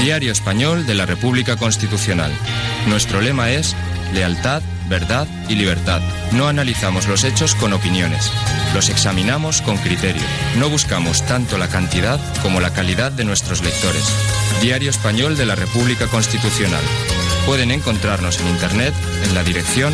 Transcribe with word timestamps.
Diario 0.00 0.32
Español 0.32 0.86
de 0.86 0.94
la 0.94 1.06
República 1.06 1.56
Constitucional. 1.56 2.32
Nuestro 2.86 3.20
lema 3.20 3.50
es 3.50 3.74
lealtad, 4.14 4.62
verdad 4.88 5.26
y 5.48 5.56
libertad. 5.56 6.00
No 6.32 6.48
analizamos 6.48 7.08
los 7.08 7.24
hechos 7.24 7.54
con 7.54 7.72
opiniones, 7.72 8.30
los 8.74 8.88
examinamos 8.88 9.60
con 9.60 9.76
criterio. 9.76 10.22
No 10.58 10.70
buscamos 10.70 11.24
tanto 11.26 11.58
la 11.58 11.68
cantidad 11.68 12.18
como 12.42 12.60
la 12.60 12.72
calidad 12.72 13.12
de 13.12 13.24
nuestros 13.24 13.62
lectores. 13.62 14.04
Diario 14.62 14.90
Español 14.90 15.36
de 15.36 15.46
la 15.46 15.56
República 15.56 16.06
Constitucional. 16.06 16.82
Pueden 17.44 17.70
encontrarnos 17.70 18.40
en 18.40 18.48
Internet 18.48 18.94
en 19.24 19.34
la 19.34 19.42
dirección 19.42 19.92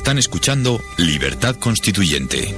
Están 0.00 0.16
escuchando 0.16 0.80
Libertad 0.96 1.56
Constituyente. 1.56 2.54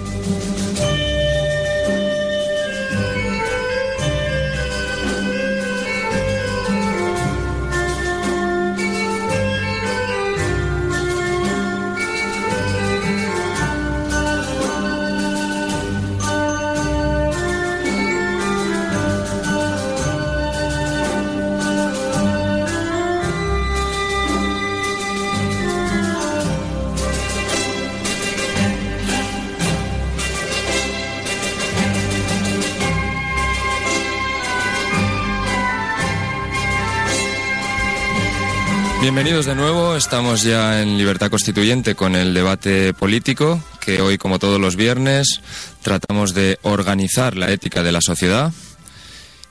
Bienvenidos 39.15 39.45
de 39.45 39.55
nuevo, 39.55 39.95
estamos 39.95 40.41
ya 40.43 40.81
en 40.81 40.97
Libertad 40.97 41.29
Constituyente 41.29 41.95
con 41.95 42.17
el 42.17 42.33
debate 42.33 42.95
político 42.95 43.63
que 43.79 44.01
hoy, 44.01 44.17
como 44.17 44.39
todos 44.39 44.59
los 44.59 44.75
viernes, 44.75 45.43
tratamos 45.83 46.33
de 46.33 46.59
organizar 46.63 47.37
la 47.37 47.51
ética 47.51 47.83
de 47.83 47.93
la 47.93 48.01
sociedad 48.01 48.55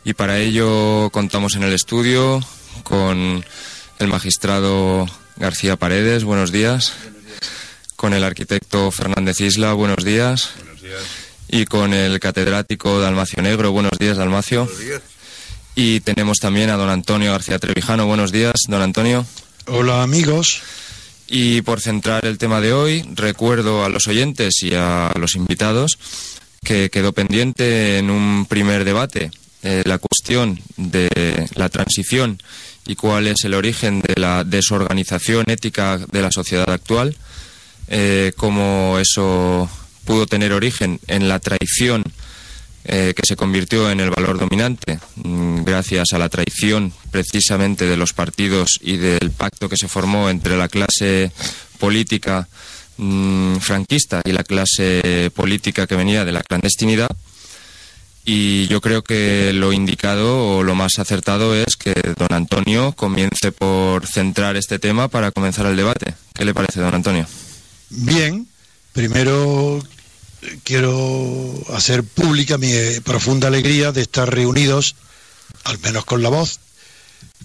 y 0.03 0.13
para 0.13 0.39
ello 0.39 1.11
contamos 1.11 1.53
en 1.53 1.61
el 1.61 1.73
estudio 1.73 2.43
con 2.81 3.45
el 3.99 4.07
magistrado 4.07 5.05
García 5.35 5.75
Paredes, 5.75 6.23
buenos 6.23 6.51
días, 6.51 6.93
con 7.95 8.15
el 8.15 8.23
arquitecto 8.23 8.89
Fernández 8.89 9.41
Isla, 9.41 9.73
buenos 9.73 10.03
días, 10.03 10.53
buenos 10.57 10.81
días. 10.81 11.01
y 11.49 11.65
con 11.65 11.93
el 11.93 12.19
catedrático 12.19 12.99
Dalmacio 12.99 13.43
Negro, 13.43 13.71
buenos 13.71 13.99
días 13.99 14.17
Dalmacio. 14.17 14.65
Buenos 14.65 14.83
días. 14.83 15.01
Y 15.75 15.99
tenemos 16.01 16.39
también 16.39 16.69
a 16.69 16.75
don 16.75 16.89
Antonio 16.89 17.31
García 17.31 17.57
Trevijano. 17.57 18.05
Buenos 18.05 18.33
días, 18.33 18.55
don 18.67 18.81
Antonio. 18.81 19.25
Hola 19.67 20.01
amigos. 20.01 20.63
Y 21.27 21.61
por 21.61 21.81
centrar 21.81 22.25
el 22.25 22.39
tema 22.39 22.61
de 22.61 22.73
hoy, 22.73 23.05
recuerdo 23.13 23.85
a 23.85 23.89
los 23.89 24.07
oyentes 24.07 24.63
y 24.63 24.73
a 24.73 25.13
los 25.19 25.35
invitados 25.35 25.99
que 26.63 26.89
quedó 26.89 27.13
pendiente 27.13 27.99
en 27.99 28.09
un 28.09 28.47
primer 28.47 28.83
debate 28.85 29.29
eh, 29.61 29.83
la 29.85 29.99
cuestión 29.99 30.59
de 30.77 31.47
la 31.53 31.69
transición 31.69 32.41
y 32.87 32.95
cuál 32.95 33.27
es 33.27 33.43
el 33.43 33.53
origen 33.53 34.01
de 34.01 34.19
la 34.19 34.43
desorganización 34.43 35.45
ética 35.47 35.99
de 35.99 36.21
la 36.21 36.31
sociedad 36.31 36.69
actual, 36.69 37.15
eh, 37.87 38.33
cómo 38.35 38.97
eso 38.99 39.69
pudo 40.05 40.25
tener 40.25 40.53
origen 40.53 40.99
en 41.07 41.29
la 41.29 41.39
traición 41.39 42.03
eh, 42.85 43.13
que 43.15 43.21
se 43.25 43.35
convirtió 43.35 43.91
en 43.91 43.99
el 43.99 44.09
valor 44.09 44.39
dominante 44.39 44.99
mm, 45.15 45.63
gracias 45.63 46.13
a 46.13 46.17
la 46.17 46.29
traición 46.29 46.91
precisamente 47.11 47.85
de 47.85 47.95
los 47.95 48.13
partidos 48.13 48.79
y 48.81 48.97
del 48.97 49.31
pacto 49.31 49.69
que 49.69 49.77
se 49.77 49.87
formó 49.87 50.29
entre 50.29 50.57
la 50.57 50.67
clase 50.67 51.31
política 51.79 52.47
mm, 52.97 53.57
franquista 53.57 54.21
y 54.25 54.31
la 54.31 54.43
clase 54.43 55.31
política 55.35 55.85
que 55.85 55.95
venía 55.95 56.25
de 56.25 56.31
la 56.31 56.41
clandestinidad. 56.41 57.09
Y 58.23 58.67
yo 58.67 58.81
creo 58.81 59.03
que 59.03 59.51
lo 59.53 59.73
indicado 59.73 60.57
o 60.57 60.63
lo 60.63 60.75
más 60.75 60.99
acertado 60.99 61.55
es 61.55 61.75
que 61.75 61.93
don 62.17 62.33
Antonio 62.33 62.91
comience 62.93 63.51
por 63.51 64.05
centrar 64.05 64.57
este 64.57 64.77
tema 64.77 65.07
para 65.07 65.31
comenzar 65.31 65.65
el 65.65 65.75
debate. 65.75 66.13
¿Qué 66.33 66.45
le 66.45 66.53
parece, 66.53 66.81
don 66.81 66.93
Antonio? 66.93 67.25
Bien, 67.89 68.47
primero 68.93 69.81
quiero 70.63 71.53
hacer 71.73 72.03
pública 72.03 72.57
mi 72.57 72.71
profunda 73.03 73.47
alegría 73.47 73.91
de 73.91 74.01
estar 74.01 74.33
reunidos, 74.33 74.95
al 75.63 75.79
menos 75.79 76.05
con 76.05 76.21
la 76.23 76.29
voz, 76.29 76.59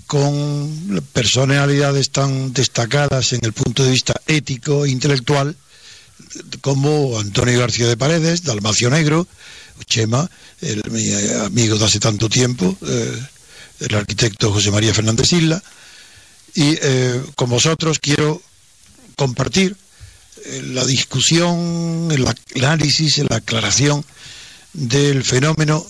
con 0.07 1.03
personalidades 1.13 2.11
tan 2.11 2.53
destacadas 2.53 3.33
en 3.33 3.41
el 3.45 3.53
punto 3.53 3.85
de 3.85 3.91
vista 3.91 4.15
ético 4.27 4.85
e 4.85 4.91
intelectual 4.91 5.57
como 6.61 7.19
Antonio 7.19 7.59
García 7.59 7.89
de 7.89 7.97
Paredes, 7.97 8.43
Dalmacio 8.43 8.91
Negro, 8.91 9.27
Chema, 9.87 10.29
el, 10.61 10.83
mi 10.91 11.13
amigo 11.45 11.77
de 11.79 11.85
hace 11.85 12.01
tanto 12.01 12.29
tiempo, 12.29 12.77
eh, 12.87 13.23
el 13.81 13.95
arquitecto 13.95 14.53
José 14.53 14.71
María 14.71 14.95
Fernández 14.95 15.33
Isla, 15.33 15.63
y 16.55 16.79
eh, 16.81 17.23
con 17.35 17.51
vosotros 17.51 17.99
quiero 17.99 18.41
compartir 19.17 19.77
la 20.65 20.85
discusión, 20.85 22.09
el 22.11 22.27
análisis, 22.63 23.19
la 23.29 23.37
aclaración 23.37 24.05
del 24.73 25.25
fenómeno 25.25 25.85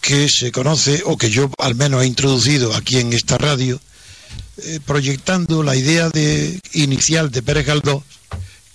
que 0.00 0.28
se 0.28 0.52
conoce 0.52 1.02
o 1.06 1.16
que 1.16 1.30
yo 1.30 1.50
al 1.58 1.74
menos 1.74 2.02
he 2.02 2.06
introducido 2.06 2.74
aquí 2.74 2.98
en 2.98 3.12
esta 3.12 3.38
radio, 3.38 3.80
eh, 4.58 4.80
proyectando 4.84 5.62
la 5.62 5.76
idea 5.76 6.10
de, 6.10 6.60
inicial 6.72 7.30
de 7.30 7.42
Pérez 7.42 7.66
Galdós, 7.66 8.02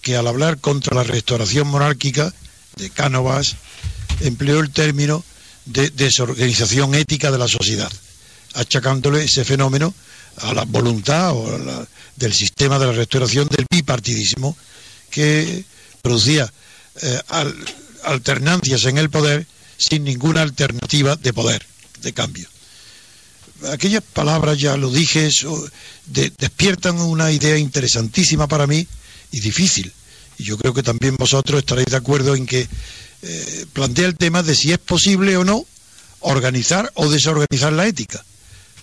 que 0.02 0.16
al 0.16 0.28
hablar 0.28 0.59
contra 0.59 0.96
la 0.96 1.03
restauración 1.03 1.68
monárquica 1.68 2.34
de 2.78 2.90
Cánovas 2.90 3.56
empleó 4.22 4.59
el 4.59 4.72
término 4.72 5.24
de 5.66 5.90
desorganización 5.91 6.96
ética 6.96 7.31
de 7.31 7.38
la 7.38 7.47
sociedad, 7.47 7.91
achacándole 8.56 9.24
ese 9.24 9.46
fenómeno 9.46 9.94
a 10.38 10.53
la 10.53 10.66
voluntad 10.66 11.34
o 11.34 11.86
del 12.16 12.34
sistema 12.34 12.80
de 12.80 12.88
la 12.88 12.94
restauración 12.94 13.47
del 13.50 13.66
bipartidismo 13.70 14.58
que 15.09 15.66
producía 16.02 16.52
eh, 17.02 17.20
alternancias 18.03 18.86
en 18.86 18.97
el 18.97 19.09
poder 19.09 19.46
sin 19.78 20.03
ninguna 20.03 20.42
alternativa 20.42 21.16
de 21.16 21.34
poder, 21.34 21.66
de 22.02 22.14
cambio. 22.14 22.47
Aquellas 23.72 24.03
palabras, 24.03 24.58
ya 24.58 24.78
lo 24.78 24.90
dije, 24.90 25.30
despiertan 26.06 27.00
una 27.00 27.31
idea 27.31 27.58
interesantísima 27.58 28.47
para 28.47 28.68
mí 28.68 28.88
y 29.31 29.40
difícil. 29.40 29.92
Y 30.38 30.44
yo 30.44 30.58
creo 30.58 30.74
que 30.74 30.84
también 30.84 31.16
vosotros 31.18 31.59
estaréis 31.59 31.88
de 31.88 31.97
acuerdo 31.97 32.36
en 32.36 32.46
que 32.46 32.68
eh, 33.22 33.66
plantea 33.74 34.08
el 34.08 34.16
tema 34.16 34.44
de 34.44 34.56
si 34.56 34.72
es 34.72 34.78
posible 34.78 35.36
o 35.36 35.44
no 35.44 35.66
organizar 36.22 36.91
o 36.96 37.09
desorganizar 37.09 37.74
la 37.74 37.88
ética. 37.88 38.24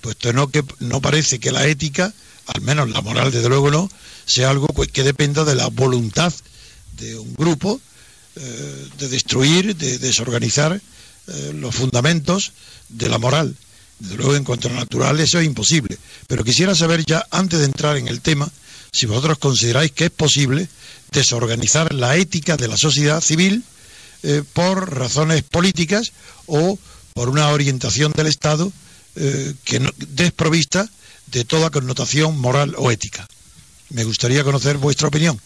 Puesto 0.00 0.32
no 0.32 0.48
que 0.48 0.62
no 0.80 1.00
parece 1.00 1.38
que 1.38 1.52
la 1.52 1.66
ética, 1.66 2.12
al 2.46 2.60
menos 2.60 2.90
la 2.90 3.00
moral 3.00 3.30
desde 3.32 3.48
luego 3.48 3.70
no, 3.70 3.90
sea 4.26 4.50
algo 4.50 4.68
que 4.92 5.04
dependa 5.04 5.44
de 5.44 5.54
la 5.54 5.68
voluntad 5.68 6.32
de 6.98 7.18
un 7.18 7.34
grupo 7.34 7.80
eh, 8.38 8.88
de 8.98 9.08
destruir, 9.08 9.76
de 9.76 9.98
desorganizar 9.98 10.78
eh, 11.26 11.52
los 11.54 11.74
fundamentos 11.74 12.52
de 12.88 13.08
la 13.08 13.18
moral. 13.18 13.56
Desde 13.98 14.16
luego, 14.16 14.36
en 14.36 14.44
cuanto 14.44 14.68
a 14.68 14.72
lo 14.72 14.78
natural, 14.78 15.18
eso 15.20 15.38
es 15.38 15.46
imposible. 15.46 15.96
Pero 16.26 16.44
quisiera 16.44 16.74
saber 16.74 17.04
ya, 17.06 17.24
antes 17.30 17.60
de 17.60 17.64
entrar 17.64 17.96
en 17.96 18.08
el 18.08 18.20
tema, 18.20 18.50
si 18.92 19.06
vosotros 19.06 19.38
consideráis 19.38 19.92
que 19.92 20.06
es 20.06 20.10
posible 20.10 20.68
desorganizar 21.12 21.94
la 21.94 22.16
ética 22.16 22.56
de 22.56 22.68
la 22.68 22.76
sociedad 22.76 23.22
civil 23.22 23.62
eh, 24.22 24.42
por 24.52 24.94
razones 24.94 25.42
políticas 25.42 26.12
o 26.46 26.78
por 27.14 27.30
una 27.30 27.48
orientación 27.48 28.12
del 28.12 28.26
Estado 28.26 28.72
que 29.64 29.80
no, 29.80 29.90
desprovista 29.96 30.86
de 31.28 31.46
toda 31.46 31.70
connotación 31.70 32.38
moral 32.38 32.74
o 32.76 32.90
ética. 32.90 33.26
Me 33.90 34.04
gustaría 34.04 34.44
conocer 34.44 34.78
vuestra 34.78 35.08
opinión. 35.08 35.40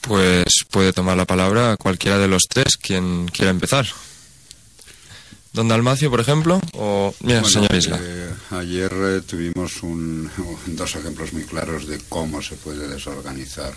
Pues 0.00 0.64
puede 0.70 0.92
tomar 0.92 1.16
la 1.16 1.26
palabra 1.26 1.76
cualquiera 1.76 2.18
de 2.18 2.28
los 2.28 2.42
tres, 2.48 2.76
quien 2.76 3.28
quiera 3.28 3.50
empezar. 3.50 3.86
Don 5.52 5.68
Dalmacio, 5.68 6.10
por 6.10 6.20
ejemplo, 6.20 6.60
o 6.72 7.14
mira, 7.20 7.44
señor 7.44 7.74
Isla. 7.74 7.98
Eh, 8.00 8.32
ayer 8.52 8.90
eh, 8.90 9.20
tuvimos 9.20 9.80
dos 10.66 10.96
ejemplos 10.96 11.34
muy 11.34 11.44
claros 11.44 11.86
de 11.86 12.00
cómo 12.08 12.40
se 12.40 12.56
puede 12.56 12.88
desorganizar 12.88 13.74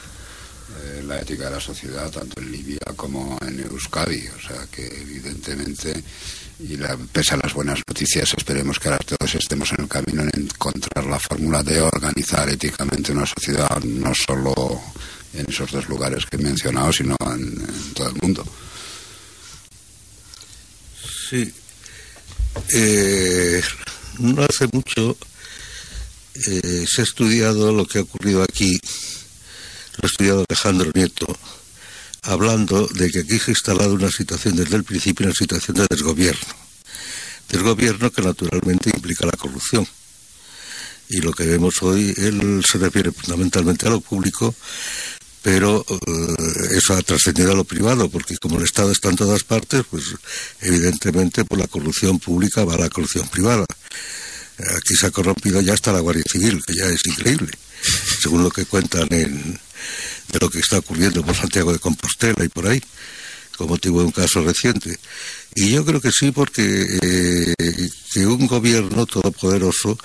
eh, 0.84 1.04
la 1.06 1.20
ética 1.20 1.46
de 1.46 1.52
la 1.52 1.60
sociedad, 1.60 2.10
tanto 2.10 2.42
en 2.42 2.50
Libia 2.50 2.80
como 2.96 3.38
en 3.46 3.60
Euskadi. 3.60 4.26
O 4.30 4.40
sea 4.40 4.66
que 4.72 4.88
evidentemente, 4.88 6.02
y 6.60 6.78
pese 7.12 7.36
a 7.36 7.38
las 7.38 7.54
buenas 7.54 7.80
noticias, 7.88 8.34
esperemos 8.38 8.80
que 8.80 8.90
ahora 8.90 9.06
todos 9.06 9.36
estemos 9.36 9.72
en 9.74 9.82
el 9.82 9.88
camino 9.88 10.22
en 10.24 10.32
encontrar 10.34 11.06
la 11.06 11.20
fórmula 11.20 11.62
de 11.64 11.82
organizar 11.82 12.50
éticamente 12.50 13.12
una 13.12 13.26
sociedad, 13.26 13.82
no 13.84 14.14
solo 14.16 14.82
en 15.34 15.46
esos 15.50 15.72
dos 15.72 15.90
lugares 15.90 16.26
que 16.26 16.38
he 16.38 16.40
mencionado, 16.40 16.94
sino 16.94 17.16
en 17.22 17.94
todo 17.94 18.10
el 18.10 18.16
mundo. 18.22 18.46
Sí. 21.30 21.54
Eh, 22.74 23.62
no 24.20 24.44
hace 24.44 24.68
mucho 24.72 25.18
eh, 26.36 26.86
se 26.86 27.02
ha 27.02 27.04
estudiado 27.04 27.72
lo 27.72 27.86
que 27.86 28.00
ha 28.00 28.02
ocurrido 28.02 28.44
aquí, 28.44 28.78
lo 29.98 30.04
ha 30.04 30.08
estudiado 30.08 30.46
Alejandro 30.50 30.92
Nieto, 30.94 31.28
hablando 32.26 32.88
de 32.88 33.10
que 33.10 33.20
aquí 33.20 33.40
se 33.40 33.52
ha 33.52 33.54
instalado 33.54 33.94
una 33.94 34.12
situación 34.12 34.56
desde 34.56 34.76
el 34.76 34.84
principio, 34.84 35.26
una 35.26 35.36
situación 35.36 35.78
de 35.78 35.88
desgobierno. 35.90 36.54
Desgobierno 37.50 38.12
que 38.12 38.22
naturalmente 38.22 38.92
implica 38.94 39.26
la 39.26 39.34
corrupción. 39.34 39.88
Y 41.10 41.18
lo 41.22 41.32
que 41.32 41.46
vemos 41.46 41.82
hoy, 41.84 42.14
él 42.18 42.64
se 42.70 42.80
refiere 42.80 43.12
fundamentalmente 43.12 43.88
a 43.88 43.92
lo 43.92 44.02
público, 44.02 44.56
pero 45.44 45.86
eh, 45.88 46.78
eso 46.78 46.96
ha 46.96 47.02
trascendido 47.04 47.52
a 47.52 47.56
lo 47.56 47.64
privado, 47.64 48.10
porque 48.10 48.38
como 48.38 48.58
el 48.58 48.64
Estado 48.66 48.92
está 48.92 49.10
en 49.10 49.16
todas 49.16 49.44
partes, 49.44 49.84
pues 49.90 50.06
evidentemente 50.62 51.46
por 51.46 51.60
la 51.60 51.68
corrupción 51.68 52.18
pública 52.18 52.66
va 52.66 52.74
a 52.74 52.80
la 52.80 52.90
corrupción 52.90 53.28
privada. 53.28 53.66
Aquí 54.78 54.96
se 54.96 55.06
ha 55.06 55.12
corrompido 55.12 55.62
ya 55.62 55.74
hasta 55.74 55.94
la 55.94 56.00
Guardia 56.00 56.24
Civil, 56.32 56.64
que 56.66 56.74
ya 56.74 56.86
es 56.86 57.06
increíble, 57.06 57.52
según 58.22 58.42
lo 58.42 58.50
que 58.50 58.66
cuentan 58.66 59.08
en, 59.12 59.60
lo 60.40 60.50
que 60.50 60.60
está 60.60 60.80
ocurriendo 60.80 61.24
por 61.24 61.36
Santiago 61.36 61.74
de 61.74 61.80
Compostela 61.80 62.44
y 62.44 62.50
por 62.50 62.68
ahí, 62.68 62.82
con 63.58 63.68
motivo 63.68 64.00
de 64.00 64.06
un 64.08 64.12
caso 64.12 64.44
reciente. 64.44 64.98
Y 65.56 65.72
yo 65.72 65.86
creo 65.86 66.02
que 66.02 66.12
sí, 66.12 66.32
porque 66.32 66.98
eh, 67.02 67.54
que 68.14 68.26
un 68.26 68.48
gobierno 68.48 69.06
todopoderoso 69.06 69.98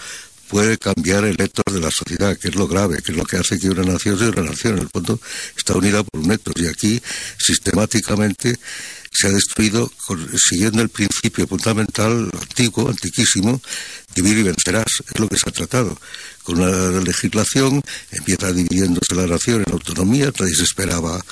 puede 0.51 0.79
cambiar 0.79 1.25
el 1.25 1.41
ethos 1.41 1.73
de 1.73 1.81
la 1.81 1.91
sociedad, 1.93 2.37
que 2.37 2.49
es 2.49 2.57
lo 2.57 2.67
grave, 2.67 3.01
que 3.03 3.13
es 3.13 3.19
lo 3.19 3.25
que 3.25 3.37
hace 3.37 3.59
que 3.59 3.71
una 3.71 3.85
nación 3.85 4.19
sea 4.19 4.31
una 4.31 4.43
nación. 4.43 4.75
En 4.75 4.83
el 4.83 4.89
fondo 4.89 5.21
está 5.57 5.75
unida 5.75 6.03
por 6.03 6.21
un 6.21 6.33
ethos 6.33 6.55
y 6.57 6.67
aquí 6.67 7.01
sistemáticamente 7.39 8.59
se 9.13 9.29
ha 9.29 9.31
destruido 9.31 9.91
siguiendo 10.37 10.83
el 10.83 10.89
principio 10.89 11.47
fundamental 11.47 12.31
antiguo, 12.33 12.89
antiquísimo, 12.89 13.63
vivir 14.15 14.39
y 14.39 14.43
vencerás. 14.43 14.87
Es 15.13 15.21
lo 15.21 15.29
que 15.29 15.37
se 15.37 15.49
ha 15.49 15.53
tratado 15.53 15.97
con 16.43 16.61
la 16.61 17.01
legislación 17.01 17.83
empieza 18.11 18.53
dividiéndose 18.53 19.15
la 19.15 19.27
nación 19.27 19.63
en 19.67 19.73
autonomía, 19.73 20.33
nadie 20.39 20.55
se 20.55 20.65
esperaba 20.65 21.23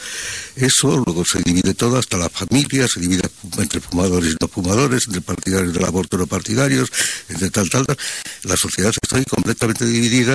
eso, 0.56 1.02
luego 1.04 1.24
se 1.24 1.40
divide 1.42 1.74
todo 1.74 1.98
hasta 1.98 2.16
la 2.16 2.28
familia, 2.28 2.86
se 2.88 3.00
divide 3.00 3.22
entre 3.58 3.80
fumadores 3.80 4.32
y 4.32 4.36
no 4.40 4.48
fumadores, 4.48 5.04
entre 5.06 5.20
partidarios 5.20 5.72
del 5.72 5.84
aborto 5.84 6.16
y 6.16 6.20
no 6.20 6.26
partidarios, 6.26 6.90
entre 7.28 7.50
tal, 7.50 7.68
tal, 7.70 7.86
tal. 7.86 7.96
La 8.42 8.56
sociedad 8.56 8.90
está 8.90 9.22
completamente 9.24 9.86
dividida, 9.86 10.34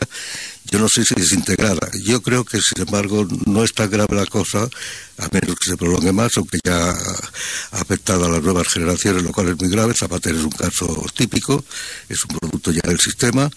yo 0.65 0.79
no 0.79 0.87
sé 0.87 1.03
si 1.03 1.13
desintegrada. 1.15 1.89
Yo 2.03 2.21
creo 2.21 2.45
que, 2.45 2.59
sin 2.61 2.83
embargo, 2.83 3.27
no 3.45 3.63
es 3.63 3.73
tan 3.73 3.89
grave 3.89 4.15
la 4.15 4.25
cosa, 4.25 4.67
a 5.17 5.27
menos 5.31 5.55
que 5.59 5.71
se 5.71 5.77
prolongue 5.77 6.13
más, 6.13 6.31
aunque 6.37 6.59
ya 6.63 6.91
ha 6.91 7.79
afectado 7.79 8.25
a 8.25 8.29
las 8.29 8.41
nuevas 8.41 8.67
generaciones, 8.67 9.23
lo 9.23 9.31
cual 9.31 9.49
es 9.49 9.59
muy 9.59 9.69
grave. 9.69 9.93
Zapatero 9.93 10.37
es 10.37 10.43
un 10.43 10.51
caso 10.51 11.05
típico, 11.15 11.63
es 12.07 12.23
un 12.23 12.37
producto 12.37 12.71
ya 12.71 12.81
del 12.87 12.99
sistema 12.99 13.49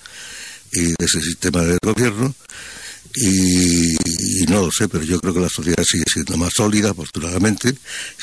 y 0.73 0.87
de 0.87 0.97
ese 1.01 1.21
sistema 1.21 1.63
de 1.63 1.79
gobierno. 1.83 2.35
Y, 3.19 3.97
no 4.49 4.67
lo 4.67 4.71
sé, 4.71 4.89
pero 4.89 5.03
yo 5.03 5.19
creo 5.21 5.33
que 5.33 5.41
la 5.41 5.49
sociedad 5.49 5.83
sigue 5.85 6.05
siendo 6.13 6.37
más 6.37 6.53
sólida, 6.55 6.91
afortunadamente, 6.91 7.75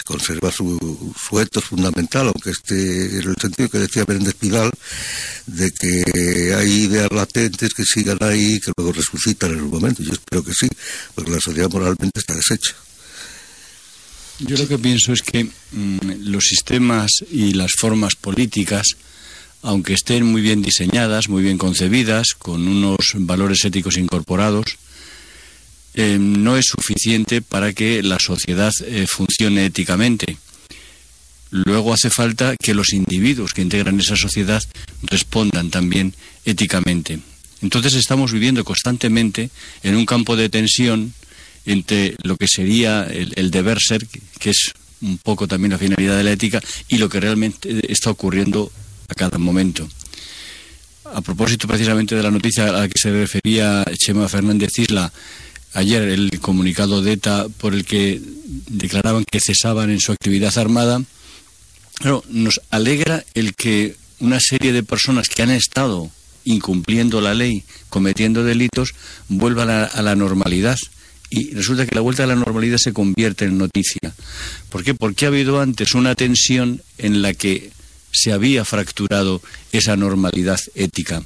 conserva 0.06 0.52
su, 0.52 0.78
su 1.18 1.62
fundamental, 1.62 2.28
aunque 2.28 2.52
esté 2.52 3.20
en 3.20 3.30
el 3.30 3.36
sentido 3.42 3.70
que 3.70 3.80
decía 3.80 4.06
Méndez 4.08 4.36
Pidal, 4.36 4.72
de 5.48 5.72
que 5.72 6.54
hay 6.56 6.84
ideas 6.84 7.12
latentes 7.12 7.74
que 7.74 7.84
sigan 7.84 8.20
ahí, 8.22 8.60
que 8.60 8.72
luego 8.78 8.94
resucitan 8.94 9.52
en 9.52 9.62
un 9.62 9.72
momento. 9.72 10.04
Yo 10.04 10.14
espero 10.14 10.44
que 10.44 10.54
sí, 10.54 10.68
porque 11.16 11.32
la 11.32 11.40
sociedad 11.40 11.72
moralmente 11.72 12.20
está 12.20 12.36
deshecha. 12.36 12.76
Yo 14.40 14.58
lo 14.58 14.68
que 14.68 14.78
pienso 14.78 15.14
es 15.14 15.22
que 15.22 15.44
mm, 15.44 16.00
los 16.26 16.44
sistemas 16.44 17.12
y 17.32 17.54
las 17.54 17.72
formas 17.80 18.16
políticas 18.16 18.96
aunque 19.64 19.94
estén 19.94 20.26
muy 20.26 20.42
bien 20.42 20.62
diseñadas, 20.62 21.30
muy 21.30 21.42
bien 21.42 21.58
concebidas, 21.58 22.34
con 22.38 22.68
unos 22.68 23.14
valores 23.16 23.64
éticos 23.64 23.98
incorporados, 23.98 24.78
eh, 25.96 26.18
no 26.20 26.58
es 26.58 26.66
suficiente 26.66 27.42
para 27.42 27.72
que 27.74 28.04
la 28.04 28.18
sociedad 28.20 28.74
eh, 28.86 29.08
funcione 29.08 29.66
éticamente. 29.66 30.38
Luego 31.50 31.94
hace 31.94 32.10
falta 32.10 32.58
que 32.58 32.74
los 32.74 32.94
individuos 32.94 33.54
que 33.54 33.62
integran 33.62 34.00
esa 34.00 34.18
sociedad 34.18 34.62
respondan 35.04 35.70
también 35.70 36.14
éticamente. 36.46 37.20
Entonces 37.62 37.94
estamos 37.94 38.34
viviendo 38.34 38.66
constantemente 38.66 39.50
en 39.84 39.96
un 39.96 40.06
campo 40.06 40.36
de 40.36 40.50
tensión 40.50 41.14
entre 41.66 42.16
lo 42.24 42.36
que 42.36 42.48
sería 42.48 43.04
el 43.06 43.50
deber 43.52 43.80
ser, 43.80 44.06
que 44.40 44.50
es 44.50 44.74
un 45.02 45.18
poco 45.20 45.48
también 45.48 45.72
la 45.72 45.78
finalidad 45.78 46.18
de 46.18 46.24
la 46.24 46.32
ética, 46.32 46.62
y 46.90 46.98
lo 46.98 47.08
que 47.08 47.22
realmente 47.22 47.92
está 47.92 48.10
ocurriendo 48.10 48.72
a 49.14 49.16
cada 49.16 49.38
momento. 49.38 49.88
A 51.14 51.22
propósito 51.22 51.68
precisamente 51.68 52.16
de 52.16 52.24
la 52.24 52.32
noticia 52.32 52.70
a 52.70 52.72
la 52.72 52.88
que 52.90 52.98
se 52.98 53.12
refería 53.12 53.86
Chema 53.96 54.28
Fernández 54.28 54.72
Isla, 54.78 55.14
ayer 55.74 56.02
el 56.02 56.40
comunicado 56.40 57.02
de 57.02 57.14
ETA 57.14 57.48
por 57.62 57.74
el 57.74 57.86
que 57.86 58.20
declaraban 58.70 59.24
que 59.30 59.40
cesaban 59.40 59.92
en 59.92 60.02
su 60.02 60.12
actividad 60.12 60.58
armada, 60.58 61.02
nos 62.30 62.60
alegra 62.72 63.24
el 63.36 63.54
que 63.54 63.96
una 64.20 64.40
serie 64.40 64.74
de 64.74 64.82
personas 64.82 65.30
que 65.30 65.44
han 65.44 65.52
estado 65.52 66.10
incumpliendo 66.46 67.22
la 67.22 67.34
ley, 67.34 67.64
cometiendo 67.90 68.44
delitos, 68.44 68.96
vuelvan 69.30 69.70
a 69.70 70.02
la 70.02 70.16
normalidad 70.16 70.78
y 71.36 71.52
resulta 71.56 71.88
que 71.88 71.96
la 71.96 72.02
vuelta 72.02 72.24
a 72.24 72.28
la 72.28 72.36
normalidad 72.36 72.78
se 72.78 72.94
convierte 72.94 73.46
en 73.46 73.58
noticia. 73.58 74.14
¿Por 74.70 74.84
qué? 74.84 74.94
Porque 74.94 75.26
ha 75.26 75.30
habido 75.30 75.60
antes 75.60 75.96
una 75.96 76.14
tensión 76.14 76.84
en 77.00 77.24
la 77.24 77.34
que 77.34 77.72
se 78.14 78.32
había 78.32 78.64
fracturado 78.64 79.42
esa 79.72 79.98
normalidad 79.98 80.60
ética. 80.76 81.24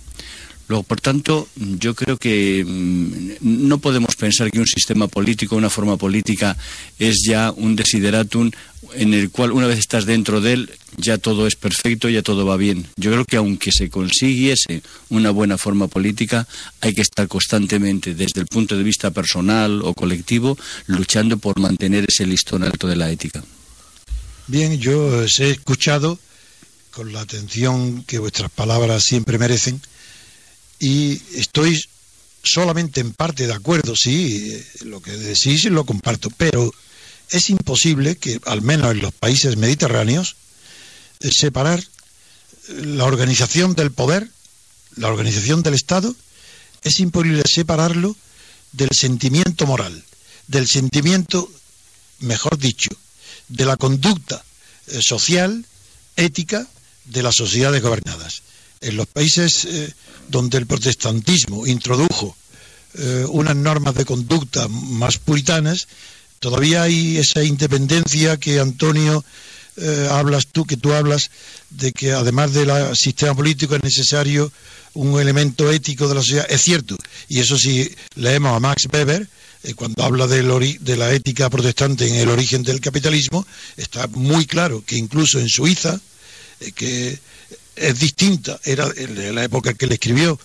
Luego, 0.69 0.83
por 0.83 0.99
tanto, 0.99 1.47
yo 1.55 1.95
creo 1.95 2.17
que 2.17 2.65
mm, 2.67 3.35
no 3.39 3.77
podemos 3.77 4.15
pensar 4.17 4.51
que 4.51 4.59
un 4.59 4.67
sistema 4.67 5.07
político, 5.07 5.55
una 5.55 5.69
forma 5.69 5.95
política, 5.95 6.57
es 6.99 7.21
ya 7.25 7.53
un 7.55 7.77
desideratum 7.77 8.51
en 8.93 9.13
el 9.13 9.31
cual 9.31 9.51
una 9.53 9.67
vez 9.67 9.79
estás 9.79 10.05
dentro 10.05 10.41
de 10.41 10.53
él, 10.53 10.71
ya 10.97 11.17
todo 11.17 11.47
es 11.47 11.55
perfecto, 11.55 12.09
ya 12.09 12.21
todo 12.21 12.45
va 12.45 12.57
bien. 12.57 12.85
Yo 12.97 13.11
creo 13.11 13.23
que 13.23 13.37
aunque 13.37 13.71
se 13.71 13.89
consiguiese 13.89 14.81
una 15.09 15.29
buena 15.31 15.57
forma 15.57 15.87
política, 15.87 16.47
hay 16.81 16.93
que 16.93 17.01
estar 17.01 17.29
constantemente, 17.29 18.13
desde 18.13 18.41
el 18.41 18.47
punto 18.47 18.75
de 18.75 18.83
vista 18.83 19.11
personal 19.11 19.81
o 19.83 19.93
colectivo, 19.93 20.57
luchando 20.87 21.37
por 21.37 21.59
mantener 21.59 22.05
ese 22.09 22.25
listón 22.25 22.63
alto 22.63 22.87
de 22.87 22.97
la 22.97 23.09
ética. 23.09 23.41
Bien, 24.47 24.77
yo 24.79 25.23
os 25.23 25.39
he 25.39 25.51
escuchado 25.51 26.19
con 26.97 27.13
la 27.13 27.21
atención 27.21 28.03
que 28.05 28.17
vuestras 28.17 28.49
palabras 28.49 29.03
siempre 29.03 29.37
merecen. 29.37 29.79
Y 30.79 31.21
estoy 31.35 31.79
solamente 32.43 33.01
en 33.01 33.13
parte 33.13 33.45
de 33.45 33.53
acuerdo, 33.53 33.95
sí, 33.95 34.59
lo 34.81 34.99
que 34.99 35.11
decís 35.11 35.65
lo 35.65 35.85
comparto, 35.85 36.31
pero 36.37 36.73
es 37.29 37.51
imposible 37.51 38.15
que, 38.15 38.39
al 38.47 38.63
menos 38.63 38.93
en 38.93 39.01
los 39.01 39.13
países 39.13 39.57
mediterráneos, 39.57 40.37
eh, 41.19 41.29
separar 41.31 41.83
la 42.69 43.05
organización 43.05 43.75
del 43.75 43.91
poder, 43.91 44.27
la 44.95 45.09
organización 45.09 45.61
del 45.61 45.75
Estado, 45.75 46.15
es 46.81 46.99
imposible 46.99 47.43
separarlo 47.45 48.15
del 48.71 48.89
sentimiento 48.91 49.67
moral, 49.67 50.03
del 50.47 50.67
sentimiento, 50.67 51.47
mejor 52.21 52.57
dicho, 52.57 52.89
de 53.49 53.65
la 53.65 53.77
conducta 53.77 54.43
eh, 54.87 54.99
social, 54.99 55.63
ética, 56.15 56.67
de 57.07 57.23
las 57.23 57.35
sociedades 57.35 57.81
gobernadas. 57.81 58.41
En 58.81 58.95
los 58.95 59.07
países 59.07 59.65
eh, 59.65 59.93
donde 60.29 60.57
el 60.57 60.67
protestantismo 60.67 61.65
introdujo 61.65 62.35
eh, 62.93 63.25
unas 63.29 63.55
normas 63.55 63.95
de 63.95 64.05
conducta 64.05 64.67
más 64.67 65.17
puritanas, 65.17 65.87
todavía 66.39 66.83
hay 66.83 67.17
esa 67.17 67.43
independencia 67.43 68.37
que 68.37 68.59
Antonio 68.59 69.23
eh, 69.77 70.07
hablas 70.09 70.47
tú, 70.47 70.65
que 70.65 70.77
tú 70.77 70.93
hablas 70.93 71.29
de 71.69 71.91
que 71.91 72.13
además 72.13 72.53
del 72.53 72.71
sistema 72.95 73.35
político 73.35 73.75
es 73.75 73.83
necesario 73.83 74.51
un 74.93 75.19
elemento 75.19 75.71
ético 75.71 76.07
de 76.07 76.15
la 76.15 76.21
sociedad. 76.21 76.47
Es 76.49 76.61
cierto, 76.61 76.97
y 77.27 77.39
eso 77.39 77.57
si 77.57 77.89
leemos 78.15 78.55
a 78.55 78.59
Max 78.59 78.87
Weber, 78.91 79.27
cuando 79.75 80.03
habla 80.03 80.27
de, 80.27 80.43
la 80.97 81.13
ética 81.13 81.49
protestante 81.49 82.07
en 82.07 82.15
el 82.15 82.29
origen 82.29 82.63
del 82.63 82.79
capitalismo, 82.79 83.45
está 83.75 84.07
muy 84.07 84.45
claro 84.45 84.83
que 84.85 84.95
incluso 84.95 85.39
en 85.39 85.49
Suiza, 85.49 85.99
que 86.75 87.19
es 87.75 87.99
distinta, 87.99 88.59
era 88.63 88.89
en 88.95 89.35
la 89.35 89.43
época 89.43 89.73
que 89.73 89.87
le 89.87 89.95
escribió, 89.95 90.39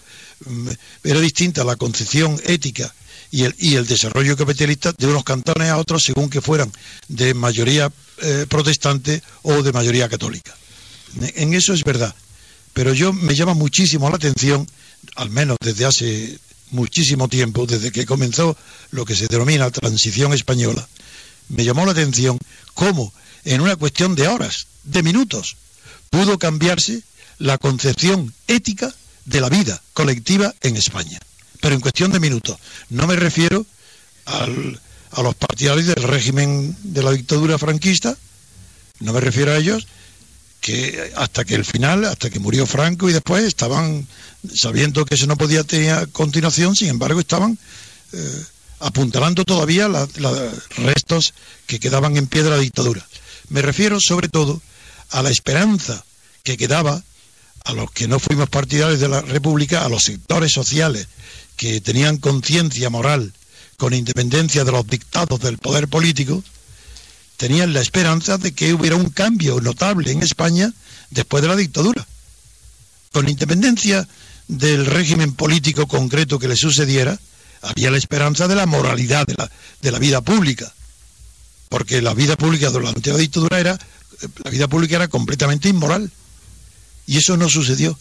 mm, 0.45 0.69
era 1.04 1.21
distinta 1.21 1.64
la 1.64 1.76
concepción 1.76 2.40
ética 2.45 2.95
y 3.31 3.45
el, 3.45 3.54
y 3.59 3.76
el 3.76 3.87
desarrollo 3.87 4.37
capitalista 4.37 4.92
de 4.97 5.07
unos 5.07 5.25
cantones 5.25 5.69
a 5.71 5.78
otros 5.78 6.02
según 6.02 6.28
que 6.28 6.42
fueran 6.42 6.71
de 7.09 7.33
mayoría 7.33 7.90
eh, 8.19 8.47
protestante 8.49 9.23
o 9.42 9.62
de 9.62 9.73
mayoría 9.73 10.09
católica. 10.09 10.54
En 11.35 11.54
eso 11.54 11.73
es 11.73 11.83
verdad. 11.83 12.14
Pero 12.73 12.95
yo 12.95 13.12
me 13.12 13.35
llama 13.35 13.54
muchísimo 13.54 14.09
la 14.09 14.16
atención, 14.16 14.66
al 15.16 15.31
menos 15.31 15.59
desde 15.61 15.85
hace 15.85 16.38
muchísimo 16.71 17.28
tiempo, 17.28 17.66
desde 17.66 17.92
que 17.92 18.07
comenzó 18.07 18.57
lo 18.90 19.04
que 19.04 19.14
se 19.14 19.26
denomina 19.26 19.71
transición 19.71 20.33
española, 20.33 20.87
me 21.49 21.64
llamó 21.64 21.85
la 21.85 21.92
atención 21.92 22.38
cómo 22.75 23.12
en 23.45 23.61
una 23.61 23.76
cuestión 23.76 24.14
de 24.14 24.28
horas, 24.28 24.66
de 24.85 25.02
minutos, 25.02 25.57
pudo 26.12 26.38
cambiarse 26.38 27.02
la 27.38 27.57
concepción 27.57 28.35
ética 28.47 28.95
de 29.25 29.40
la 29.40 29.49
vida 29.49 29.81
colectiva 29.95 30.54
en 30.61 30.76
España. 30.76 31.19
Pero 31.61 31.75
en 31.75 31.81
cuestión 31.81 32.12
de 32.12 32.21
minutos. 32.21 32.59
No 32.90 33.07
me 33.07 33.16
refiero 33.16 33.64
a 34.26 35.23
los 35.23 35.35
partidarios 35.35 35.87
del 35.87 36.02
régimen 36.02 36.76
de 36.83 37.02
la 37.02 37.12
dictadura 37.12 37.57
franquista, 37.57 38.14
no 39.00 39.14
me 39.14 39.21
refiero 39.21 39.52
a 39.52 39.57
ellos, 39.57 39.87
que 40.61 41.12
hasta 41.16 41.45
que 41.47 41.54
el 41.54 41.64
final, 41.64 42.04
hasta 42.04 42.28
que 42.28 42.38
murió 42.38 42.66
Franco 42.66 43.09
y 43.09 43.14
después 43.14 43.45
estaban 43.45 44.07
sabiendo 44.54 45.07
que 45.07 45.14
eso 45.14 45.26
no 45.26 45.37
podía 45.37 45.64
tener 45.64 46.11
continuación, 46.11 46.76
sin 46.76 46.88
embargo 46.88 47.21
estaban 47.21 47.59
eh, 48.12 48.45
apuntalando 48.81 49.45
todavía 49.45 49.88
los 49.88 50.09
restos 50.76 51.33
que 51.66 51.81
quedaban 51.81 52.19
en 52.19 52.26
pie 52.26 52.42
de 52.42 52.50
la 52.50 52.59
dictadura. 52.59 53.04
Me 53.49 53.62
refiero 53.62 53.99
sobre 53.99 54.28
todo 54.28 54.61
a 55.12 55.23
la 55.23 55.31
esperanza 55.31 56.04
que 56.42 56.57
quedaba 56.57 57.02
a 57.64 57.73
los 57.73 57.90
que 57.92 58.09
no 58.09 58.19
fuimos 58.19 58.49
partidarios 58.49 59.00
de 59.00 59.09
la 59.09 59.21
República, 59.21 59.85
a 59.85 59.88
los 59.88 60.02
sectores 60.02 60.52
sociales 60.52 61.07
que 61.57 61.81
tenían 61.81 62.16
conciencia 62.16 62.90
moral 62.90 63.33
con 63.76 63.95
independencia 63.95 64.64
de 64.64 64.73
los 64.73 64.87
dictados 64.87 65.40
del 65.40 65.59
poder 65.59 65.88
político, 65.88 66.42
tenían 67.37 67.73
la 67.73 67.81
esperanza 67.81 68.38
de 68.38 68.52
que 68.52 68.73
hubiera 68.75 68.97
un 68.97 69.11
cambio 69.11 69.61
notable 69.61 70.11
en 70.12 70.23
España 70.23 70.73
después 71.11 71.42
de 71.42 71.49
la 71.49 71.57
dictadura. 71.57 72.07
Con 73.12 73.28
independencia 73.28 74.09
del 74.49 74.87
régimen 74.87 75.35
político 75.35 75.87
concreto 75.87 76.38
que 76.38 76.49
le 76.49 76.57
sucediera, 76.57 77.19
había 77.61 77.90
la 77.90 77.99
esperanza 77.99 78.49
de 78.49 78.54
la 78.54 78.66
moralidad 78.66 79.26
de 79.26 79.35
la, 79.35 79.50
de 79.81 79.92
la 79.92 79.99
vida 79.99 80.21
pública. 80.21 80.73
Porque 81.69 82.02
la 82.02 82.14
vida 82.14 82.37
pública 82.37 82.71
durante 82.71 83.11
la 83.11 83.19
dictadura 83.19 83.61
era, 83.61 83.78
la 84.45 84.50
vida 84.50 84.69
pública 84.69 84.97
era 84.97 85.09
completamente 85.09 85.69
inmoral. 85.69 86.11
Y 87.07 87.19
eso 87.19 87.37
no 87.37 87.49
sucedió. 87.49 87.99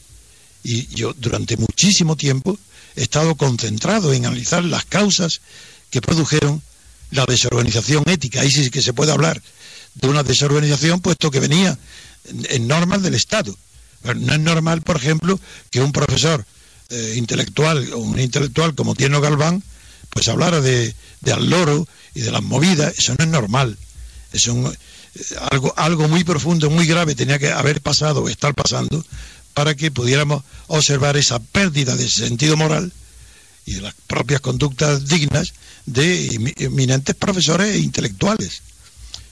Y 0.64 0.88
yo 0.88 1.14
durante 1.14 1.58
muchísimo 1.58 2.16
tiempo 2.16 2.58
he 2.96 3.04
estado 3.04 3.36
concentrado 3.36 4.14
en 4.14 4.26
analizar 4.26 4.64
las 4.64 4.86
causas 4.86 5.42
que 5.90 6.02
produjeron 6.02 6.62
la 7.12 7.26
desorganización 7.26 8.04
ética. 8.08 8.42
Ahí 8.42 8.52
sí 8.52 8.70
que 8.70 8.82
se 8.82 8.94
puede 8.94 9.12
hablar 9.12 9.42
de 9.96 10.08
una 10.08 10.24
desorganización, 10.24 11.02
puesto 11.02 11.32
que 11.32 11.40
venía 11.40 11.78
en, 12.50 12.68
normas 12.68 13.02
del 13.02 13.16
Estado. 13.16 13.56
no 14.04 14.34
es 14.34 14.40
normal, 14.40 14.82
por 14.82 14.98
ejemplo, 14.98 15.40
que 15.70 15.82
un 15.82 15.92
profesor 15.92 16.46
eh, 16.90 17.16
intelectual 17.18 17.92
o 17.94 17.98
un 17.98 18.20
intelectual 18.20 18.76
como 18.76 18.96
Tierno 18.96 19.20
Galván, 19.20 19.64
pues 20.10 20.28
hablara 20.28 20.62
de, 20.62 20.94
de 21.22 21.34
al 21.34 21.50
loro 21.50 21.88
y 22.14 22.22
de 22.22 22.32
las 22.32 22.44
movidas. 22.44 22.94
Eso 22.98 23.16
no 23.18 23.26
es 23.26 23.30
normal. 23.32 23.78
Es 24.34 24.48
un, 24.48 24.74
algo, 25.52 25.74
algo 25.78 26.08
muy 26.08 26.24
profundo, 26.24 26.70
muy 26.70 26.86
grave 26.86 27.16
tenía 27.16 27.40
que 27.40 27.52
haber 27.52 27.82
pasado 27.82 28.24
o 28.24 28.30
estar 28.30 28.54
pasando 28.54 29.04
para 29.54 29.76
que 29.76 29.92
pudiéramos 29.92 30.44
observar 30.68 31.18
esa 31.18 31.40
pérdida 31.40 31.96
de 31.96 32.10
sentido 32.10 32.56
moral 32.56 32.92
y 33.66 33.74
de 33.74 33.82
las 33.82 33.94
propias 34.08 34.42
conductas 34.42 35.08
dignas 35.08 35.54
de 35.86 36.54
eminentes 36.58 37.16
profesores 37.16 37.76
e 37.76 37.80
intelectuales. 37.80 38.62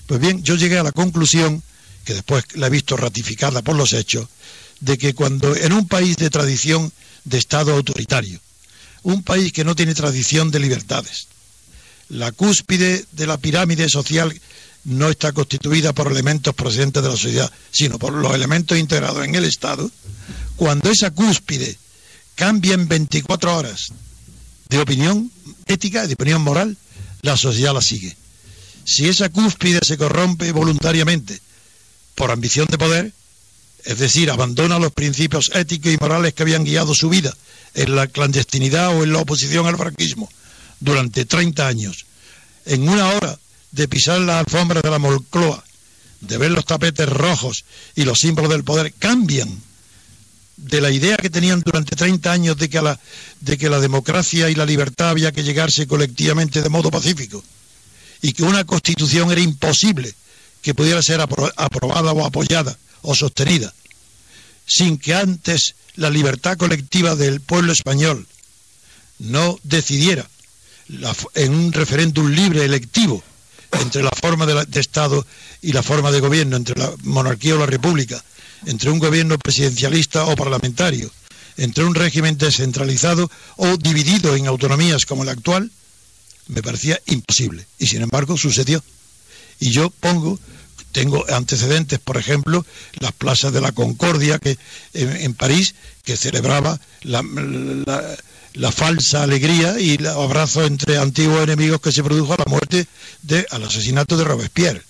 Pues 0.07 0.19
bien, 0.19 0.43
yo 0.43 0.55
llegué 0.55 0.77
a 0.77 0.83
la 0.83 0.91
conclusión, 0.91 1.63
que 2.03 2.13
después 2.13 2.43
la 2.55 2.67
he 2.67 2.71
visto 2.71 2.97
ratificada 2.97 3.61
por 3.61 3.75
los 3.75 3.93
hechos, 3.93 4.27
de 4.79 4.97
que 4.97 5.13
cuando 5.13 5.55
en 5.55 5.73
un 5.73 5.87
país 5.87 6.17
de 6.17 6.29
tradición 6.29 6.91
de 7.23 7.37
Estado 7.37 7.73
autoritario, 7.73 8.39
un 9.03 9.23
país 9.23 9.53
que 9.53 9.63
no 9.63 9.75
tiene 9.75 9.93
tradición 9.93 10.51
de 10.51 10.59
libertades, 10.59 11.27
la 12.09 12.31
cúspide 12.31 13.05
de 13.11 13.27
la 13.27 13.37
pirámide 13.37 13.87
social 13.87 14.33
no 14.89 15.09
está 15.09 15.31
constituida 15.31 15.93
por 15.93 16.11
elementos 16.11 16.55
procedentes 16.55 17.03
de 17.03 17.09
la 17.09 17.15
sociedad, 17.15 17.51
sino 17.71 17.99
por 17.99 18.13
los 18.13 18.33
elementos 18.33 18.77
integrados 18.77 19.23
en 19.23 19.35
el 19.35 19.45
Estado, 19.45 19.89
cuando 20.55 20.89
esa 20.89 21.11
cúspide 21.11 21.77
cambia 22.35 22.73
en 22.73 22.87
24 22.87 23.55
horas 23.55 23.89
de 24.67 24.79
opinión 24.79 25.31
ética, 25.67 26.07
de 26.07 26.13
opinión 26.13 26.41
moral, 26.41 26.75
la 27.21 27.37
sociedad 27.37 27.73
la 27.73 27.81
sigue. 27.81 28.15
Si 28.83 29.07
esa 29.07 29.29
cúspide 29.29 29.79
se 29.85 29.97
corrompe 29.97 30.51
voluntariamente 30.51 31.39
por 32.15 32.31
ambición 32.31 32.65
de 32.67 32.77
poder, 32.77 33.13
es 33.85 33.99
decir, 33.99 34.31
abandona 34.31 34.79
los 34.79 34.91
principios 34.91 35.51
éticos 35.53 35.93
y 35.93 35.97
morales 35.97 36.33
que 36.33 36.43
habían 36.43 36.63
guiado 36.63 36.95
su 36.95 37.09
vida 37.09 37.35
en 37.75 37.95
la 37.95 38.07
clandestinidad 38.07 38.97
o 38.97 39.03
en 39.03 39.13
la 39.13 39.19
oposición 39.19 39.67
al 39.67 39.77
franquismo 39.77 40.29
durante 40.79 41.25
30 41.25 41.67
años, 41.67 42.05
en 42.65 42.89
una 42.89 43.09
hora 43.09 43.37
de 43.71 43.87
pisar 43.87 44.19
la 44.21 44.39
alfombra 44.39 44.81
de 44.81 44.89
la 44.89 44.99
Molcloa, 44.99 45.63
de 46.21 46.37
ver 46.37 46.51
los 46.51 46.65
tapetes 46.65 47.07
rojos 47.07 47.65
y 47.95 48.03
los 48.03 48.19
símbolos 48.19 48.51
del 48.51 48.63
poder, 48.63 48.93
cambian 48.93 49.61
de 50.57 50.81
la 50.81 50.91
idea 50.91 51.17
que 51.17 51.29
tenían 51.29 51.61
durante 51.61 51.95
30 51.95 52.31
años 52.31 52.57
de 52.57 52.69
que, 52.69 52.81
la, 52.81 52.99
de 53.39 53.57
que 53.57 53.69
la 53.69 53.79
democracia 53.79 54.49
y 54.49 54.55
la 54.55 54.65
libertad 54.65 55.09
había 55.09 55.31
que 55.31 55.43
llegarse 55.43 55.87
colectivamente 55.87 56.61
de 56.61 56.69
modo 56.69 56.91
pacífico 56.91 57.43
y 58.21 58.33
que 58.33 58.43
una 58.43 58.65
constitución 58.65 59.31
era 59.31 59.39
imposible 59.39 60.13
que 60.61 60.73
pudiera 60.73 61.01
ser 61.01 61.21
aprobada 61.21 62.11
o 62.11 62.25
apoyada 62.25 62.77
o 63.01 63.15
sostenida 63.15 63.73
sin 64.65 64.97
que 64.97 65.15
antes 65.15 65.75
la 65.95 66.09
libertad 66.09 66.57
colectiva 66.57 67.15
del 67.15 67.41
pueblo 67.41 67.71
español 67.71 68.27
no 69.19 69.57
decidiera 69.63 70.29
en 71.35 71.53
un 71.53 71.71
referéndum 71.73 72.29
libre 72.29 72.65
electivo 72.65 73.23
entre 73.73 74.03
la 74.03 74.11
forma 74.11 74.45
de, 74.45 74.65
de 74.65 74.79
Estado 74.79 75.25
y 75.61 75.73
la 75.73 75.83
forma 75.83 76.11
de 76.11 76.19
gobierno, 76.19 76.55
entre 76.55 76.79
la 76.79 76.91
monarquía 77.03 77.55
o 77.55 77.59
la 77.59 77.65
república, 77.65 78.23
entre 78.65 78.89
un 78.89 78.99
gobierno 78.99 79.37
presidencialista 79.37 80.25
o 80.25 80.35
parlamentario, 80.35 81.11
entre 81.57 81.83
un 81.83 81.95
régimen 81.95 82.37
descentralizado 82.37 83.29
o 83.57 83.77
dividido 83.77 84.35
en 84.35 84.47
autonomías 84.47 85.05
como 85.05 85.23
el 85.23 85.29
actual, 85.29 85.71
me 86.47 86.63
parecía 86.63 86.99
imposible. 87.05 87.65
Y 87.77 87.87
sin 87.87 88.01
embargo 88.01 88.37
sucedió. 88.37 88.83
Y 89.59 89.71
yo 89.71 89.89
pongo, 89.89 90.39
tengo 90.91 91.25
antecedentes, 91.29 91.99
por 91.99 92.17
ejemplo, 92.17 92.65
las 92.99 93.11
plazas 93.11 93.53
de 93.53 93.61
la 93.61 93.71
Concordia 93.71 94.39
que, 94.39 94.57
en, 94.93 95.33
París, 95.33 95.75
que 96.03 96.17
celebraba 96.17 96.79
la, 97.01 97.21
la, 97.21 98.17
falsa 98.71 99.23
alegría 99.23 99.79
y 99.79 99.95
el 99.95 100.07
abrazo 100.07 100.65
entre 100.65 100.97
antiguos 100.97 101.43
enemigos 101.43 101.81
que 101.81 101.91
se 101.91 102.03
produjo 102.03 102.33
a 102.33 102.37
la 102.37 102.45
muerte, 102.45 102.87
de, 103.21 103.45
al 103.51 103.63
asesinato 103.63 104.17
de 104.17 104.23
Robespierre. 104.23 104.83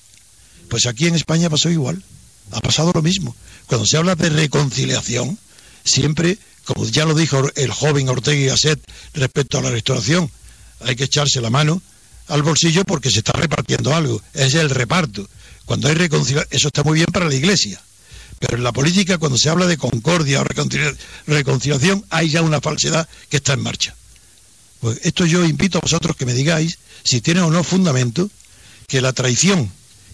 Pues 0.69 0.85
aquí 0.85 1.07
en 1.07 1.15
España 1.15 1.49
pasó 1.49 1.69
igual, 1.69 2.03
ha 2.51 2.61
pasado 2.61 2.91
lo 2.93 3.01
mismo. 3.01 3.35
Cuando 3.67 3.85
se 3.85 3.97
habla 3.97 4.15
de 4.15 4.29
reconciliación, 4.29 5.37
siempre, 5.83 6.37
como 6.65 6.85
ya 6.85 7.05
lo 7.05 7.13
dijo 7.13 7.49
el 7.55 7.71
joven 7.71 8.09
Ortega 8.09 8.39
y 8.39 8.45
Gasset 8.45 8.79
respecto 9.13 9.57
a 9.57 9.61
la 9.61 9.71
restauración, 9.71 10.29
hay 10.81 10.95
que 10.95 11.05
echarse 11.05 11.41
la 11.41 11.49
mano 11.49 11.81
al 12.27 12.43
bolsillo 12.43 12.83
porque 12.85 13.09
se 13.09 13.19
está 13.19 13.33
repartiendo 13.33 13.93
algo, 13.95 14.21
es 14.33 14.53
el 14.53 14.69
reparto. 14.69 15.27
Cuando 15.65 15.87
hay 15.87 15.95
reconciliación, 15.95 16.47
eso 16.51 16.67
está 16.67 16.83
muy 16.83 16.95
bien 16.95 17.07
para 17.11 17.27
la 17.27 17.35
iglesia, 17.35 17.81
pero 18.39 18.57
en 18.57 18.63
la 18.63 18.71
política 18.71 19.17
cuando 19.17 19.37
se 19.37 19.49
habla 19.49 19.67
de 19.67 19.77
concordia 19.77 20.41
o 20.41 20.45
reconciliación 21.27 22.05
hay 22.09 22.29
ya 22.29 22.41
una 22.41 22.61
falsedad 22.61 23.07
que 23.29 23.37
está 23.37 23.53
en 23.53 23.61
marcha. 23.61 23.95
Pues 24.79 24.99
esto 25.03 25.25
yo 25.25 25.43
invito 25.43 25.77
a 25.77 25.81
vosotros 25.81 26.15
que 26.15 26.25
me 26.25 26.33
digáis 26.33 26.79
si 27.03 27.21
tiene 27.21 27.41
o 27.41 27.51
no 27.51 27.63
fundamento 27.63 28.29
que 28.87 29.01
la 29.01 29.13
traición 29.13 29.71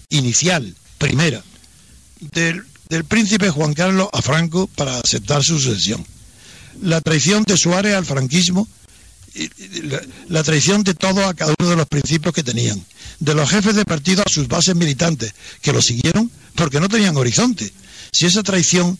inicial, 0.09 0.75
primera, 0.97 1.43
del 2.19 2.65
del 2.89 3.03
príncipe 3.03 3.49
Juan 3.49 3.73
Carlos 3.73 4.09
a 4.13 4.21
Franco 4.21 4.67
para 4.67 4.99
aceptar 4.99 5.43
su 5.43 5.59
sucesión. 5.59 6.05
La 6.81 7.01
traición 7.01 7.43
de 7.43 7.57
Suárez 7.57 7.95
al 7.95 8.05
franquismo, 8.05 8.67
la, 10.29 10.43
traición 10.43 10.83
de 10.83 10.93
todos 10.93 11.25
a 11.25 11.33
cada 11.33 11.53
uno 11.59 11.69
de 11.69 11.75
los 11.75 11.87
principios 11.87 12.33
que 12.33 12.43
tenían, 12.43 12.83
de 13.19 13.33
los 13.33 13.49
jefes 13.49 13.75
de 13.75 13.85
partido 13.85 14.23
a 14.25 14.29
sus 14.29 14.47
bases 14.47 14.75
militantes, 14.75 15.33
que 15.61 15.73
lo 15.73 15.81
siguieron 15.81 16.29
porque 16.53 16.79
no 16.79 16.89
tenían 16.89 17.17
horizonte. 17.17 17.71
Si 18.15 18.25
esa 18.25 18.43
traición, 18.43 18.97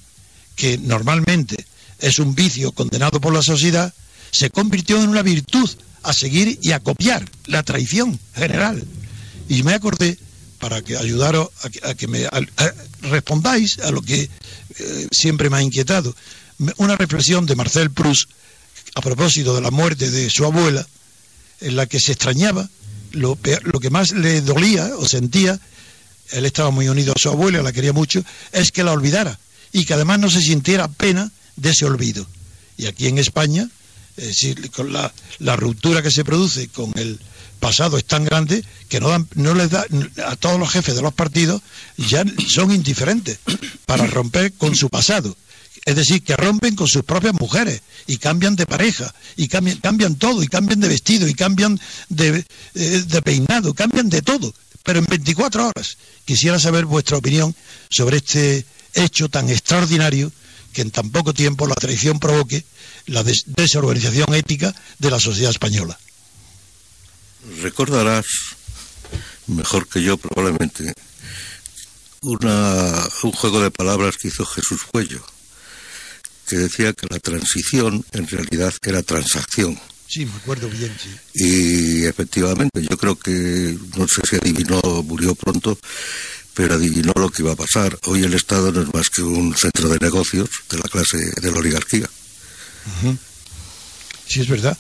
que 0.58 0.78
normalmente 0.78 1.66
es 2.00 2.20
un 2.20 2.36
vicio 2.36 2.74
condenado 2.74 3.22
por 3.22 3.34
la 3.34 3.42
sociedad, 3.42 3.94
se 4.30 4.50
convirtió 4.50 5.02
en 5.02 5.08
una 5.08 5.22
virtud 5.22 5.70
a 6.04 6.12
seguir 6.12 6.60
y 6.62 6.74
a 6.74 6.82
copiar, 6.82 7.24
la 7.46 7.64
traición 7.64 8.20
general. 8.36 8.84
Y 9.48 9.64
me 9.64 9.74
acordé 9.74 10.18
para 10.60 10.82
que 10.82 10.98
ayudaros 10.98 11.48
a 11.84 11.94
que, 11.94 12.08
me 12.10 12.28
respondáis 13.04 13.80
a 13.80 13.92
lo 13.92 14.02
que 14.02 14.30
eh, 14.80 15.08
siempre 15.14 15.50
me 15.50 15.60
ha 15.60 15.62
inquietado. 15.62 16.14
Una 16.76 16.98
reflexión 16.98 17.46
de 17.46 17.56
Marcel 17.56 17.92
Proust 17.92 18.30
a 18.96 19.02
propósito 19.02 19.56
de 19.56 19.62
la 19.62 19.72
muerte 19.72 20.12
de 20.12 20.30
su 20.30 20.44
abuela, 20.44 20.86
en 21.62 21.78
la 21.78 21.86
que 21.86 22.02
se 22.02 22.12
extrañaba, 22.12 22.70
lo, 23.12 23.40
lo 23.64 23.80
que 23.80 23.90
más 23.90 24.12
le 24.12 24.42
dolía 24.42 24.92
o 24.98 25.08
sentía, 25.08 25.58
él 26.32 26.46
estaba 26.46 26.72
muy 26.72 26.88
unido 26.88 27.14
a 27.16 27.20
su 27.20 27.30
abuela, 27.30 27.62
la 27.62 27.72
quería 27.72 27.94
mucho, 27.94 28.24
es 28.52 28.72
que 28.72 28.84
la 28.84 28.92
olvidara 28.92 29.40
y 29.72 29.86
que 29.86 29.94
además 29.94 30.20
no 30.20 30.30
se 30.30 30.42
sintiera 30.42 30.88
pena 30.88 31.32
de 31.56 31.72
ese 31.72 31.86
olvido. 31.86 32.26
Y 32.78 32.88
aquí 32.88 33.08
en 33.08 33.18
España, 33.18 33.70
con 34.74 34.94
la, 34.94 35.14
la 35.40 35.56
ruptura 35.56 36.02
que 36.02 36.12
se 36.12 36.24
produce 36.24 36.68
con 36.70 36.92
el 36.98 37.20
pasado 37.60 37.98
es 37.98 38.06
tan 38.06 38.26
grande 38.26 38.64
que 38.90 39.00
no, 39.00 39.10
dan, 39.10 39.28
no 39.36 39.54
les 39.54 39.70
da 39.70 39.86
a 40.26 40.36
todos 40.36 40.60
los 40.60 40.70
jefes 40.70 40.96
de 40.96 41.02
los 41.02 41.14
partidos 41.14 41.62
ya 41.98 42.24
son 42.48 42.72
indiferentes 42.72 43.40
para 43.86 44.06
romper 44.06 44.54
con 44.54 44.76
su 44.76 44.90
pasado. 44.90 45.36
Es 45.84 45.96
decir, 45.96 46.24
que 46.24 46.36
rompen 46.36 46.76
con 46.76 46.88
sus 46.88 47.04
propias 47.04 47.34
mujeres 47.34 47.82
y 48.08 48.18
cambian 48.18 48.56
de 48.56 48.66
pareja 48.66 49.14
y 49.36 49.48
cambian, 49.48 49.78
cambian 49.78 50.16
todo 50.16 50.42
y 50.42 50.48
cambian 50.48 50.80
de 50.80 50.88
vestido 50.88 51.28
y 51.28 51.34
cambian 51.34 51.80
de, 52.10 52.44
eh, 52.76 53.04
de 53.08 53.22
peinado, 53.22 53.74
cambian 53.74 54.10
de 54.10 54.22
todo, 54.22 54.54
pero 54.86 55.00
en 55.00 55.06
24 55.06 55.68
horas. 55.68 55.98
Quisiera 56.24 56.60
saber 56.60 56.86
vuestra 56.86 57.18
opinión 57.18 57.54
sobre 57.90 58.18
este 58.18 58.66
hecho 58.94 59.28
tan 59.28 59.50
extraordinario 59.50 60.32
que 60.72 60.82
en 60.82 60.92
tan 60.92 61.10
poco 61.10 61.34
tiempo 61.34 61.68
la 61.68 61.76
traición 61.76 62.20
provoque 62.20 62.64
la 63.08 63.24
desorganización 63.24 64.34
ética 64.34 64.74
de 65.00 65.10
la 65.10 65.20
sociedad 65.20 65.52
española. 65.52 65.98
Recordarás, 67.62 68.26
mejor 69.48 69.88
que 69.88 70.04
yo 70.04 70.18
probablemente, 70.18 70.94
una, 72.22 73.08
un 73.24 73.32
juego 73.32 73.62
de 73.62 73.72
palabras 73.72 74.18
que 74.18 74.28
hizo 74.28 74.46
Jesús 74.46 74.84
Cuello, 74.84 75.26
que 76.48 76.58
decía 76.58 76.94
que 76.94 77.08
la 77.10 77.20
transición 77.20 78.06
en 78.12 78.28
realidad 78.28 78.74
era 78.84 79.02
transacción. 79.02 79.80
Sí, 80.08 80.26
me 80.26 80.36
acuerdo 80.36 80.70
bien, 80.70 80.96
sí. 81.02 81.10
Y 81.34 82.06
efectivamente, 82.06 82.82
yo 82.82 82.98
creo 82.98 83.18
que, 83.18 83.78
no 83.98 84.08
sé 84.08 84.22
si 84.30 84.36
adivinó, 84.36 84.82
murió 85.04 85.36
pronto, 85.36 85.78
pero 86.54 86.76
adivinó 86.76 87.12
lo 87.16 87.30
que 87.30 87.42
iba 87.42 87.54
a 87.54 87.56
pasar. 87.56 87.98
Hoy 88.06 88.24
el 88.24 88.34
Estado 88.34 88.72
no 88.72 88.82
es 88.82 88.94
más 88.94 89.10
que 89.10 89.22
un 89.24 89.56
centro 89.58 89.90
de 89.90 90.00
negocios 90.00 90.50
de 90.70 90.78
la 90.78 90.84
clase 90.84 91.18
de 91.18 91.52
la 91.52 91.58
oligarquía. 91.58 92.10
Sí, 94.28 94.42
es 94.42 94.48
verdad. 94.48 94.78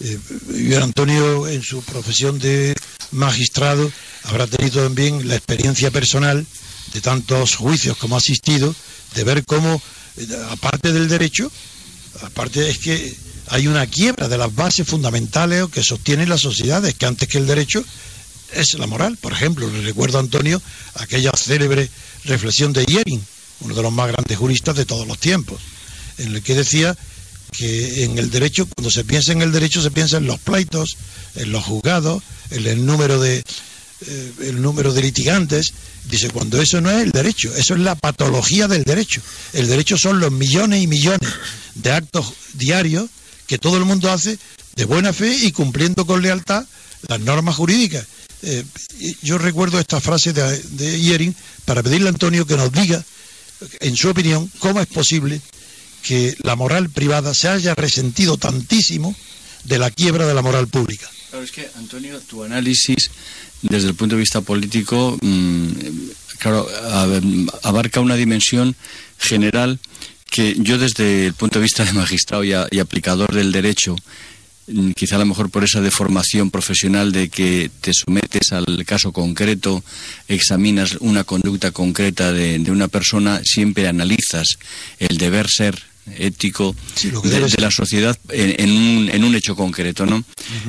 Eh, 0.00 0.78
Antonio, 0.80 1.48
en 1.48 1.62
su 1.62 1.82
profesión 1.82 2.38
de 2.38 2.74
magistrado, 3.10 3.90
habrá 4.24 4.46
tenido 4.46 4.82
también 4.82 5.26
la 5.28 5.36
experiencia 5.36 5.90
personal 5.90 6.46
de 6.92 7.00
tantos 7.00 7.56
juicios 7.56 7.96
como 7.96 8.14
ha 8.14 8.18
asistido, 8.18 8.74
de 9.14 9.24
ver 9.24 9.44
cómo, 9.44 9.82
eh, 10.16 10.26
aparte 10.50 10.92
del 10.92 11.08
derecho, 11.08 11.50
aparte 12.22 12.70
es 12.70 12.78
que 12.78 13.14
hay 13.50 13.66
una 13.66 13.86
quiebra 13.86 14.28
de 14.28 14.38
las 14.38 14.54
bases 14.54 14.86
fundamentales 14.86 15.66
que 15.72 15.82
sostienen 15.82 16.28
las 16.28 16.40
sociedades, 16.40 16.94
que 16.94 17.06
antes 17.06 17.28
que 17.28 17.38
el 17.38 17.46
derecho 17.46 17.84
es 18.52 18.74
la 18.74 18.86
moral. 18.86 19.16
Por 19.16 19.32
ejemplo, 19.32 19.68
le 19.68 19.82
recuerdo 19.82 20.18
a 20.18 20.20
Antonio 20.20 20.62
aquella 20.94 21.32
célebre 21.36 21.88
reflexión 22.24 22.72
de 22.72 22.84
Yering, 22.84 23.22
uno 23.60 23.74
de 23.74 23.82
los 23.82 23.92
más 23.92 24.08
grandes 24.08 24.38
juristas 24.38 24.76
de 24.76 24.86
todos 24.86 25.06
los 25.06 25.18
tiempos, 25.18 25.60
en 26.18 26.36
el 26.36 26.42
que 26.42 26.54
decía 26.54 26.96
que 27.50 28.04
en 28.04 28.18
el 28.18 28.30
derecho, 28.30 28.66
cuando 28.66 28.88
se 28.88 29.02
piensa 29.02 29.32
en 29.32 29.42
el 29.42 29.50
derecho, 29.50 29.82
se 29.82 29.90
piensa 29.90 30.18
en 30.18 30.26
los 30.26 30.38
pleitos, 30.38 30.96
en 31.34 31.50
los 31.50 31.64
juzgados, 31.64 32.22
en 32.50 32.66
el 32.66 32.86
número 32.86 33.18
de 33.20 33.42
eh, 34.06 34.32
el 34.42 34.62
número 34.62 34.92
de 34.92 35.02
litigantes. 35.02 35.72
Dice, 36.08 36.30
cuando 36.30 36.62
eso 36.62 36.80
no 36.80 36.90
es 36.90 37.02
el 37.02 37.10
derecho, 37.10 37.52
eso 37.56 37.74
es 37.74 37.80
la 37.80 37.96
patología 37.96 38.68
del 38.68 38.84
derecho. 38.84 39.20
El 39.52 39.66
derecho 39.66 39.98
son 39.98 40.20
los 40.20 40.30
millones 40.30 40.82
y 40.82 40.86
millones 40.86 41.28
de 41.74 41.90
actos 41.90 42.32
diarios 42.54 43.10
que 43.50 43.58
todo 43.58 43.78
el 43.78 43.84
mundo 43.84 44.12
hace 44.12 44.38
de 44.76 44.84
buena 44.84 45.12
fe 45.12 45.36
y 45.42 45.50
cumpliendo 45.50 46.06
con 46.06 46.22
lealtad 46.22 46.64
las 47.08 47.18
normas 47.18 47.56
jurídicas. 47.56 48.06
Eh, 48.42 48.64
yo 49.22 49.38
recuerdo 49.38 49.80
esta 49.80 50.00
frase 50.00 50.32
de, 50.32 50.56
de 50.56 51.00
Yering 51.00 51.34
para 51.64 51.82
pedirle 51.82 52.06
a 52.06 52.12
Antonio 52.12 52.46
que 52.46 52.56
nos 52.56 52.70
diga, 52.70 53.04
en 53.80 53.96
su 53.96 54.08
opinión, 54.08 54.48
cómo 54.60 54.80
es 54.80 54.86
posible 54.86 55.40
que 56.04 56.36
la 56.44 56.54
moral 56.54 56.90
privada 56.90 57.34
se 57.34 57.48
haya 57.48 57.74
resentido 57.74 58.36
tantísimo 58.36 59.16
de 59.64 59.80
la 59.80 59.90
quiebra 59.90 60.28
de 60.28 60.34
la 60.34 60.42
moral 60.42 60.68
pública. 60.68 61.10
Claro, 61.30 61.44
es 61.44 61.50
que, 61.50 61.68
Antonio, 61.74 62.20
tu 62.20 62.44
análisis 62.44 63.10
desde 63.62 63.88
el 63.88 63.96
punto 63.96 64.14
de 64.14 64.20
vista 64.20 64.42
político, 64.42 65.18
mm, 65.20 65.70
claro, 66.38 66.68
abarca 67.64 67.98
una 67.98 68.14
dimensión 68.14 68.76
general 69.18 69.80
que 70.30 70.56
yo 70.58 70.78
desde 70.78 71.26
el 71.26 71.34
punto 71.34 71.58
de 71.58 71.64
vista 71.64 71.84
de 71.84 71.92
magistrado 71.92 72.44
y, 72.44 72.52
y 72.70 72.78
aplicador 72.78 73.34
del 73.34 73.52
derecho, 73.52 73.96
mm, 74.68 74.92
quizá 74.92 75.16
a 75.16 75.18
lo 75.18 75.26
mejor 75.26 75.50
por 75.50 75.64
esa 75.64 75.80
deformación 75.80 76.50
profesional 76.50 77.12
de 77.12 77.28
que 77.28 77.70
te 77.80 77.92
sometes 77.92 78.52
al 78.52 78.84
caso 78.86 79.12
concreto, 79.12 79.82
examinas 80.28 80.96
una 81.00 81.24
conducta 81.24 81.72
concreta 81.72 82.32
de, 82.32 82.58
de 82.58 82.70
una 82.70 82.88
persona, 82.88 83.40
siempre 83.44 83.88
analizas 83.88 84.58
el 84.98 85.18
deber 85.18 85.48
ser 85.48 85.90
ético 86.18 86.74
de, 87.24 87.54
la 87.58 87.70
sociedad 87.70 88.18
en, 88.30 88.70
un, 88.70 89.10
en, 89.10 89.24
un, 89.24 89.34
hecho 89.34 89.54
concreto, 89.54 90.06
¿no? 90.06 90.24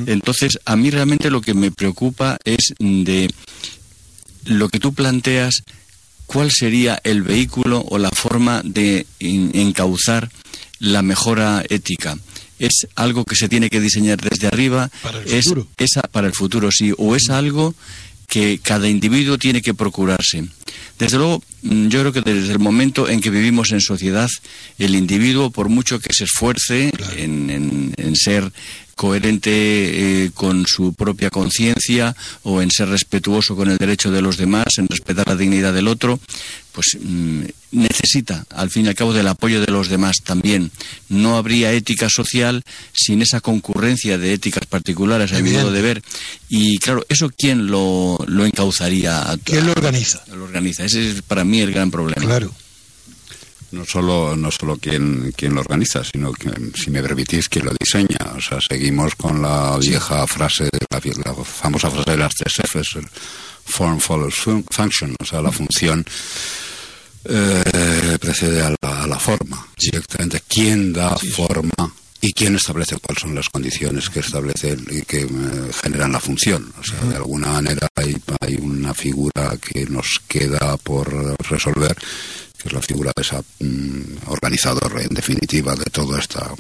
Entonces, 0.06 0.60
a 0.66 0.76
mí 0.76 0.90
realmente 0.90 1.32
lo 1.32 1.42
que 1.42 1.54
me 1.54 1.72
preocupa 1.72 2.38
es 2.44 2.74
de 2.80 3.30
lo 4.46 4.70
que 4.70 4.80
tú 4.80 4.94
planteas, 4.94 5.64
cuál 6.32 6.50
sería 6.50 7.02
el 7.04 7.24
vehículo 7.24 7.84
o 7.90 7.98
la 7.98 8.10
forma 8.10 8.62
de 8.64 9.06
encauzar 9.20 10.32
la 10.80 11.02
mejora 11.02 11.62
ética. 11.68 12.18
Es 12.58 12.88
algo 12.96 13.26
que 13.26 13.36
se 13.36 13.50
tiene 13.50 13.70
que 13.70 13.82
diseñar 13.82 14.22
desde 14.22 14.48
arriba, 14.48 14.90
para 15.04 15.20
el 15.20 15.28
es, 15.28 15.44
futuro. 15.44 15.68
para 16.12 16.28
el 16.28 16.34
futuro, 16.34 16.72
sí, 16.72 16.94
o 16.98 17.18
es 17.18 17.30
algo 17.30 17.76
que 18.28 18.62
cada 18.64 18.88
individuo 18.88 19.38
tiene 19.38 19.62
que 19.62 19.74
procurarse. 19.74 20.46
Desde 20.98 21.18
luego, 21.18 21.44
mm, 21.64 21.88
yo 21.90 22.00
creo 22.00 22.14
que 22.14 22.22
desde 22.22 22.54
el 22.54 22.60
momento 22.60 23.10
en 23.10 23.20
que 23.20 23.30
vivimos 23.30 23.74
en 23.74 23.82
sociedad, 23.82 24.30
el 24.80 24.96
individuo, 24.96 25.52
por 25.52 25.68
mucho 25.68 26.00
que 26.00 26.14
se 26.14 26.24
esfuerce 26.24 26.94
en, 27.18 28.16
ser 28.16 28.54
coherente 29.02 29.50
eh, 30.26 30.32
con 30.32 30.68
su 30.68 30.94
propia 30.94 31.32
conciencia 31.32 32.16
o 32.44 32.62
en 32.62 32.70
ser 32.70 32.88
respetuoso 32.90 33.56
con 33.56 33.72
el 33.72 33.80
derecho 33.80 34.12
de 34.12 34.22
los 34.22 34.38
demás, 34.38 34.78
en 34.78 34.88
respetar 34.88 35.28
la 35.28 35.36
dignidad 35.36 35.74
del 35.74 35.88
otro, 35.88 36.20
pues 36.72 37.00
mm, 37.02 37.46
necesita, 37.72 38.46
al 38.52 38.70
fin 38.70 38.86
y 38.86 38.90
al 38.90 38.94
cabo, 38.94 39.12
del 39.12 39.28
apoyo 39.28 39.60
de 39.60 39.72
los 39.72 39.90
demás 39.90 40.18
también. 40.24 40.70
No 41.10 41.36
habría 41.36 41.74
ética 41.74 42.10
social 42.12 42.62
sin 42.94 43.24
esa 43.24 43.42
concurrencia 43.42 44.20
de 44.20 44.34
éticas 44.34 44.68
particulares, 44.68 45.34
a 45.34 45.40
mi 45.40 45.50
modo 45.50 45.72
de 45.72 45.82
ver. 45.82 46.04
Y 46.48 46.78
claro, 46.78 47.04
¿eso 47.10 47.32
quién 47.36 47.72
lo, 47.72 48.20
lo 48.28 48.46
encauzaría? 48.46 49.36
¿Quién 49.44 49.66
lo 49.66 49.72
organiza? 49.72 50.24
Lo 50.28 50.44
organiza. 50.44 50.86
Ese 50.86 51.10
es 51.10 51.24
para 51.24 51.44
mí 51.44 51.60
el 51.60 51.72
gran 51.72 51.90
problema. 51.90 52.24
Claro. 52.24 52.54
No 53.72 53.86
solo, 53.86 54.36
no 54.36 54.52
solo 54.52 54.78
quien, 54.78 55.34
quien 55.36 55.56
lo 55.56 55.62
organiza, 55.62 56.04
sino 56.04 56.34
que, 56.34 56.52
si 56.76 56.92
me 56.92 57.02
permitís, 57.02 57.48
quien 57.48 57.66
lo 57.66 57.72
diseña. 57.80 58.34
O 58.36 58.42
sea, 58.42 58.60
seguimos 58.60 59.16
con 59.16 59.42
la 59.42 59.78
vieja 59.78 60.28
frase, 60.28 60.70
la, 60.90 61.02
la 61.24 61.34
famosa 61.44 61.90
frase 61.90 62.12
de 62.12 62.18
las 62.18 62.36
tres 62.36 62.54
Fs, 62.70 63.00
form 63.66 64.00
follows 64.00 64.36
function, 64.36 65.16
o 65.20 65.26
sea, 65.26 65.42
la 65.42 65.52
función 65.52 66.06
eh, 67.24 68.18
precede 68.20 68.62
a 68.62 68.76
la, 69.08 69.20
forma. 69.20 69.66
Directamente, 69.78 70.42
¿quién 70.48 70.92
da 70.92 71.16
forma 71.18 71.94
y 72.20 72.34
quién 72.34 72.56
establece 72.56 72.98
cuáles 72.98 73.22
son 73.22 73.36
las 73.36 73.50
condiciones 73.50 74.10
que 74.10 74.20
establecen 74.20 74.86
y 74.90 75.02
que 75.04 75.22
eh, 75.22 75.28
generan 75.84 76.12
la 76.12 76.20
función? 76.20 76.74
O 76.80 76.84
sea, 76.84 77.00
de 77.02 77.16
alguna 77.16 77.54
manera 77.54 77.88
hay, 77.96 78.16
hay 78.40 78.56
una 78.56 78.94
figura 78.94 79.58
que 79.62 79.86
nos 79.86 80.20
queda 80.28 80.78
por 80.78 81.38
resolver 81.50 81.96
que 82.62 82.70
es 82.70 82.74
la 82.74 82.82
figura 82.82 83.12
de 83.16 83.22
esa 83.22 83.42
mm, 83.60 84.28
organizador 84.28 85.02
en 85.02 85.10
definitiva 85.10 85.76
de 85.76 85.86
toda 85.86 86.20
esta 86.20 86.54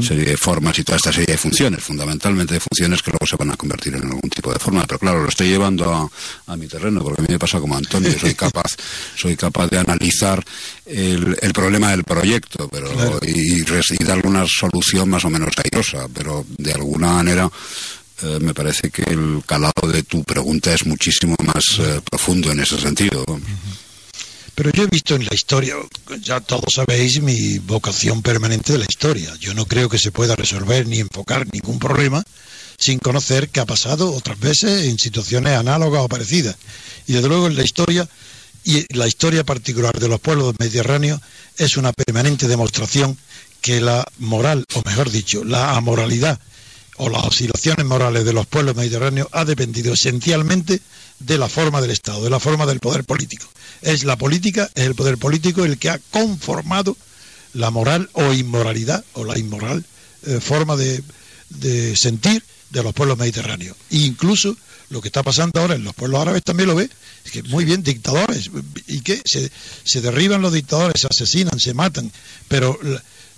serie 0.00 0.24
de 0.24 0.36
formas 0.36 0.78
y 0.78 0.84
toda 0.84 0.96
esta 0.96 1.12
serie 1.12 1.32
de 1.32 1.38
funciones, 1.38 1.82
fundamentalmente 1.82 2.54
de 2.54 2.60
funciones 2.60 3.02
que 3.02 3.10
luego 3.10 3.26
se 3.26 3.36
van 3.36 3.50
a 3.50 3.56
convertir 3.56 3.94
en 3.94 4.04
algún 4.04 4.30
tipo 4.30 4.52
de 4.52 4.58
forma. 4.58 4.84
Pero 4.86 4.98
claro, 4.98 5.22
lo 5.22 5.28
estoy 5.28 5.48
llevando 5.48 6.10
a, 6.46 6.56
mi 6.56 6.66
terreno, 6.66 7.02
porque 7.02 7.20
a 7.20 7.24
mí 7.24 7.28
me 7.30 7.38
pasa 7.38 7.60
como 7.60 7.76
Antonio, 7.76 8.16
soy 8.18 8.34
capaz, 8.34 8.76
soy 9.16 9.36
capaz 9.36 9.68
de 9.68 9.78
analizar 9.78 10.42
el, 10.86 11.36
problema 11.52 11.90
del 11.90 12.02
proyecto 12.02 12.68
pero 12.68 13.20
y, 13.22 13.62
y, 13.62 14.04
darle 14.04 14.28
una 14.28 14.44
solución 14.46 15.08
más 15.08 15.24
o 15.24 15.30
menos 15.30 15.52
airosa, 15.62 16.08
pero 16.12 16.44
de 16.58 16.72
alguna 16.72 17.12
manera 17.12 17.50
eh, 18.22 18.38
me 18.40 18.54
parece 18.54 18.90
que 18.90 19.02
el 19.02 19.42
calado 19.46 19.88
de 19.92 20.02
tu 20.04 20.22
pregunta 20.24 20.72
es 20.72 20.86
muchísimo 20.86 21.36
más 21.44 21.64
eh, 21.80 22.00
profundo 22.08 22.52
en 22.52 22.60
ese 22.60 22.78
sentido. 22.78 23.24
Pero 24.54 24.70
yo 24.70 24.84
he 24.84 24.86
visto 24.86 25.16
en 25.16 25.24
la 25.24 25.34
historia, 25.34 25.74
ya 26.20 26.40
todos 26.40 26.74
sabéis 26.74 27.20
mi 27.20 27.58
vocación 27.58 28.22
permanente 28.22 28.72
de 28.72 28.78
la 28.78 28.86
historia. 28.88 29.34
Yo 29.40 29.52
no 29.52 29.66
creo 29.66 29.88
que 29.88 29.98
se 29.98 30.12
pueda 30.12 30.36
resolver 30.36 30.86
ni 30.86 31.00
enfocar 31.00 31.46
ningún 31.52 31.78
problema 31.78 32.22
sin 32.78 32.98
conocer 32.98 33.48
que 33.48 33.60
ha 33.60 33.66
pasado 33.66 34.12
otras 34.12 34.38
veces 34.38 34.86
en 34.86 34.98
situaciones 34.98 35.56
análogas 35.56 36.02
o 36.02 36.08
parecidas. 36.08 36.56
Y 37.06 37.14
desde 37.14 37.28
luego 37.28 37.46
en 37.46 37.56
la 37.56 37.64
historia, 37.64 38.08
y 38.64 38.86
la 38.96 39.06
historia 39.06 39.44
particular 39.44 39.98
de 39.98 40.08
los 40.08 40.20
pueblos 40.20 40.54
mediterráneos 40.58 41.20
es 41.56 41.76
una 41.76 41.92
permanente 41.92 42.48
demostración 42.48 43.18
que 43.60 43.80
la 43.80 44.06
moral, 44.18 44.64
o 44.74 44.82
mejor 44.84 45.10
dicho, 45.10 45.44
la 45.44 45.76
amoralidad 45.76 46.38
o 46.96 47.08
las 47.08 47.24
oscilaciones 47.24 47.84
morales 47.84 48.24
de 48.24 48.32
los 48.32 48.46
pueblos 48.46 48.76
mediterráneos 48.76 49.28
ha 49.32 49.44
dependido 49.44 49.94
esencialmente 49.94 50.80
de 51.26 51.38
la 51.38 51.48
forma 51.48 51.80
del 51.80 51.90
Estado, 51.90 52.22
de 52.22 52.30
la 52.30 52.40
forma 52.40 52.66
del 52.66 52.80
poder 52.80 53.04
político. 53.04 53.48
Es 53.82 54.04
la 54.04 54.16
política, 54.16 54.70
es 54.74 54.84
el 54.84 54.94
poder 54.94 55.18
político 55.18 55.64
el 55.64 55.78
que 55.78 55.90
ha 55.90 55.98
conformado 56.10 56.96
la 57.54 57.70
moral 57.70 58.10
o 58.12 58.32
inmoralidad 58.32 59.04
o 59.14 59.24
la 59.24 59.38
inmoral 59.38 59.84
eh, 60.26 60.40
forma 60.40 60.76
de, 60.76 61.02
de, 61.50 61.96
sentir 61.96 62.42
de 62.70 62.82
los 62.82 62.92
pueblos 62.92 63.18
mediterráneos. 63.18 63.76
E 63.90 63.98
incluso 63.98 64.56
lo 64.90 65.00
que 65.00 65.08
está 65.08 65.22
pasando 65.22 65.60
ahora 65.60 65.74
en 65.74 65.84
los 65.84 65.94
pueblos 65.94 66.20
árabes 66.20 66.42
también 66.42 66.68
lo 66.68 66.74
ve, 66.74 66.90
es 67.24 67.30
que 67.30 67.42
muy 67.44 67.64
bien, 67.64 67.82
dictadores, 67.82 68.50
y 68.86 69.00
que 69.00 69.22
se, 69.24 69.50
se 69.84 70.00
derriban 70.00 70.42
los 70.42 70.52
dictadores, 70.52 71.00
se 71.00 71.06
asesinan, 71.06 71.58
se 71.58 71.74
matan, 71.74 72.10
pero 72.48 72.78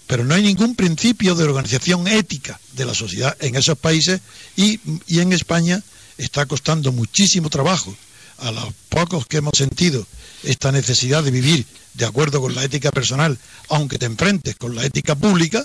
pero 0.06 0.24
no 0.24 0.34
hay 0.34 0.42
ningún 0.42 0.76
principio 0.76 1.34
de 1.34 1.44
organización 1.44 2.06
ética 2.06 2.60
de 2.74 2.84
la 2.84 2.94
sociedad 2.94 3.36
en 3.40 3.56
esos 3.56 3.76
países 3.76 4.20
y, 4.56 4.78
y, 5.08 5.18
en 5.18 5.32
España 5.32 5.82
está 6.18 6.46
costando 6.46 6.92
muchísimo 6.92 7.50
trabajo 7.50 7.94
a 8.38 8.50
los 8.50 8.72
pocos 8.88 9.26
que 9.26 9.38
hemos 9.38 9.56
sentido 9.56 10.06
esta 10.42 10.72
necesidad 10.72 11.24
de 11.24 11.30
vivir 11.30 11.66
de 11.94 12.04
acuerdo 12.04 12.40
con 12.40 12.54
la 12.54 12.64
ética 12.64 12.90
personal, 12.90 13.38
aunque 13.68 13.98
te 13.98 14.06
enfrentes 14.06 14.56
con 14.56 14.74
la 14.74 14.84
ética 14.84 15.14
pública, 15.14 15.64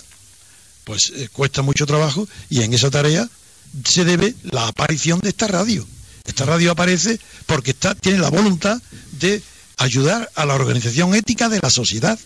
pues 0.84 1.12
eh, 1.14 1.28
cuesta 1.32 1.62
mucho 1.62 1.86
trabajo 1.86 2.26
y 2.48 2.62
en 2.62 2.72
esa 2.74 2.90
tarea 2.90 3.28
se 3.84 4.04
debe 4.04 4.34
la 4.42 4.68
aparición 4.68 5.20
de 5.20 5.30
esta 5.30 5.46
radio. 5.46 5.86
Esta 6.24 6.44
radio 6.44 6.72
aparece 6.72 7.18
porque 7.46 7.72
está, 7.72 7.94
tiene 7.94 8.18
la 8.18 8.30
voluntad 8.30 8.80
de 9.12 9.42
ayudar 9.76 10.30
a 10.34 10.46
la 10.46 10.54
organización 10.54 11.14
ética 11.14 11.48
de 11.48 11.60
la 11.60 11.70
sociedad. 11.70 12.18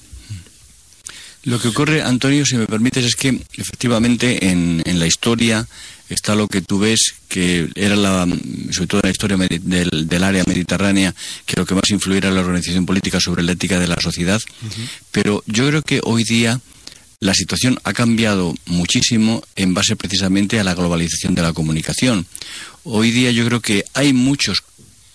Lo 1.44 1.60
que 1.60 1.68
ocurre, 1.68 2.02
Antonio, 2.02 2.44
si 2.44 2.56
me 2.56 2.66
permites, 2.66 3.04
es 3.04 3.16
que 3.16 3.40
efectivamente 3.56 4.50
en, 4.50 4.82
en 4.84 4.98
la 4.98 5.06
historia 5.06 5.66
está 6.08 6.34
lo 6.34 6.48
que 6.48 6.62
tú 6.62 6.78
ves 6.78 7.14
que 7.28 7.68
era 7.74 7.96
la, 7.96 8.26
sobre 8.70 8.86
todo 8.86 9.00
en 9.02 9.08
la 9.08 9.10
historia 9.10 9.36
del, 9.36 10.08
del, 10.08 10.24
área 10.24 10.44
mediterránea, 10.46 11.14
que 11.44 11.56
lo 11.56 11.66
que 11.66 11.74
más 11.74 11.88
influirá 11.90 12.28
en 12.28 12.34
la 12.34 12.40
organización 12.40 12.86
política 12.86 13.20
sobre 13.20 13.42
la 13.42 13.52
ética 13.52 13.78
de 13.78 13.88
la 13.88 14.00
sociedad. 14.00 14.40
Uh 14.62 14.66
-huh. 14.66 14.88
Pero 15.10 15.42
yo 15.46 15.66
creo 15.68 15.82
que 15.82 16.00
hoy 16.04 16.24
día 16.24 16.60
la 17.20 17.34
situación 17.34 17.78
ha 17.84 17.92
cambiado 17.92 18.54
muchísimo 18.66 19.42
en 19.56 19.74
base 19.74 19.96
precisamente 19.96 20.60
a 20.60 20.64
la 20.64 20.74
globalización 20.74 21.34
de 21.34 21.42
la 21.42 21.52
comunicación. 21.52 22.26
Hoy 22.84 23.10
día 23.10 23.30
yo 23.30 23.44
creo 23.46 23.60
que 23.60 23.84
hay 23.94 24.12
muchos 24.12 24.62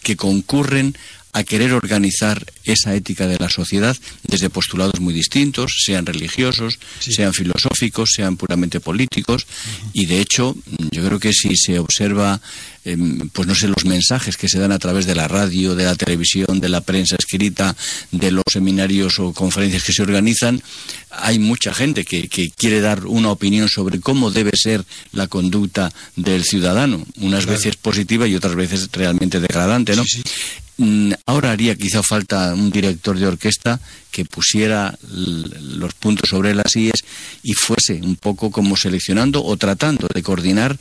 que 0.02 0.16
concurren 0.16 0.98
a 1.34 1.44
querer 1.44 1.74
organizar 1.74 2.46
esa 2.64 2.96
ética 2.96 3.28
de 3.28 3.38
la 3.40 3.50
sociedad 3.50 3.96
desde 4.24 4.50
postulados 4.50 5.00
muy 5.00 5.14
distintos, 5.14 5.72
sean 5.86 6.06
religiosos, 6.06 6.80
sí. 7.00 7.14
sean 7.14 7.34
filosóficos, 7.34 8.12
sean 8.16 8.38
puramente 8.38 8.80
políticos, 8.80 9.46
uh 9.46 9.86
-huh. 9.86 9.90
y 9.94 10.06
de 10.06 10.20
hecho 10.20 10.56
yo 10.92 11.06
creo 11.06 11.20
que 11.20 11.34
si 11.34 11.56
se 11.56 11.80
observa, 11.80 12.42
eh, 12.86 12.98
pues 13.32 13.48
no 13.48 13.56
sé, 13.56 13.68
los 13.68 13.86
mensajes 13.86 14.38
que 14.38 14.50
se 14.50 14.60
dan 14.60 14.72
a 14.72 14.80
través 14.80 15.06
de 15.06 15.16
la 15.16 15.28
radio, 15.28 15.76
de 15.76 15.86
la 15.86 15.96
televisión, 15.96 16.60
de 16.60 16.70
la 16.70 16.82
prensa 16.82 17.16
escrita, 17.18 17.76
de 18.12 18.32
los 18.32 18.44
seminarios 18.52 19.20
o 19.20 19.34
conferencias 19.34 19.84
que 19.84 19.94
se 19.94 20.02
organizan, 20.02 20.62
hay 21.10 21.40
mucha 21.40 21.74
gente 21.74 22.06
que, 22.06 22.28
que 22.28 22.50
quiere 22.52 22.82
dar 22.82 23.06
una 23.06 23.32
opinión 23.32 23.70
sobre 23.70 24.00
cómo 24.00 24.32
debe 24.32 24.52
ser 24.56 24.84
la 25.12 25.28
conducta 25.28 25.92
del 26.16 26.44
ciudadano, 26.44 27.06
unas 27.18 27.46
claro. 27.46 27.58
veces 27.58 27.76
positiva 27.76 28.28
y 28.28 28.36
otras 28.36 28.56
veces 28.56 28.90
realmente 28.92 29.40
degradante, 29.40 29.96
¿no? 29.96 30.04
Sí, 30.04 30.22
sí. 30.24 30.32
Mm, 30.78 31.12
ahora 31.28 31.52
haría 31.52 31.76
quizá 31.76 32.02
falta 32.02 32.56
un 32.56 32.72
director 32.72 33.20
de 33.20 33.28
orquesta 33.28 33.80
que 34.10 34.26
pusiera 34.26 34.98
los 35.12 35.94
puntos 35.94 36.28
sobre 36.28 36.56
las 36.56 36.76
IES 36.76 37.04
y 37.44 37.54
fuese 37.54 38.02
un 38.02 38.16
poco 38.16 38.50
como 38.50 38.76
seleccionando 38.76 39.44
o 39.44 39.58
tratando 39.58 40.08
de 40.12 40.24
coordinar 40.24 40.80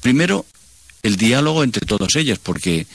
primero 0.00 0.46
el 1.02 1.16
diálogo 1.16 1.64
entre 1.64 1.86
todos 1.86 2.16
ellas, 2.16 2.38
porque 2.42 2.86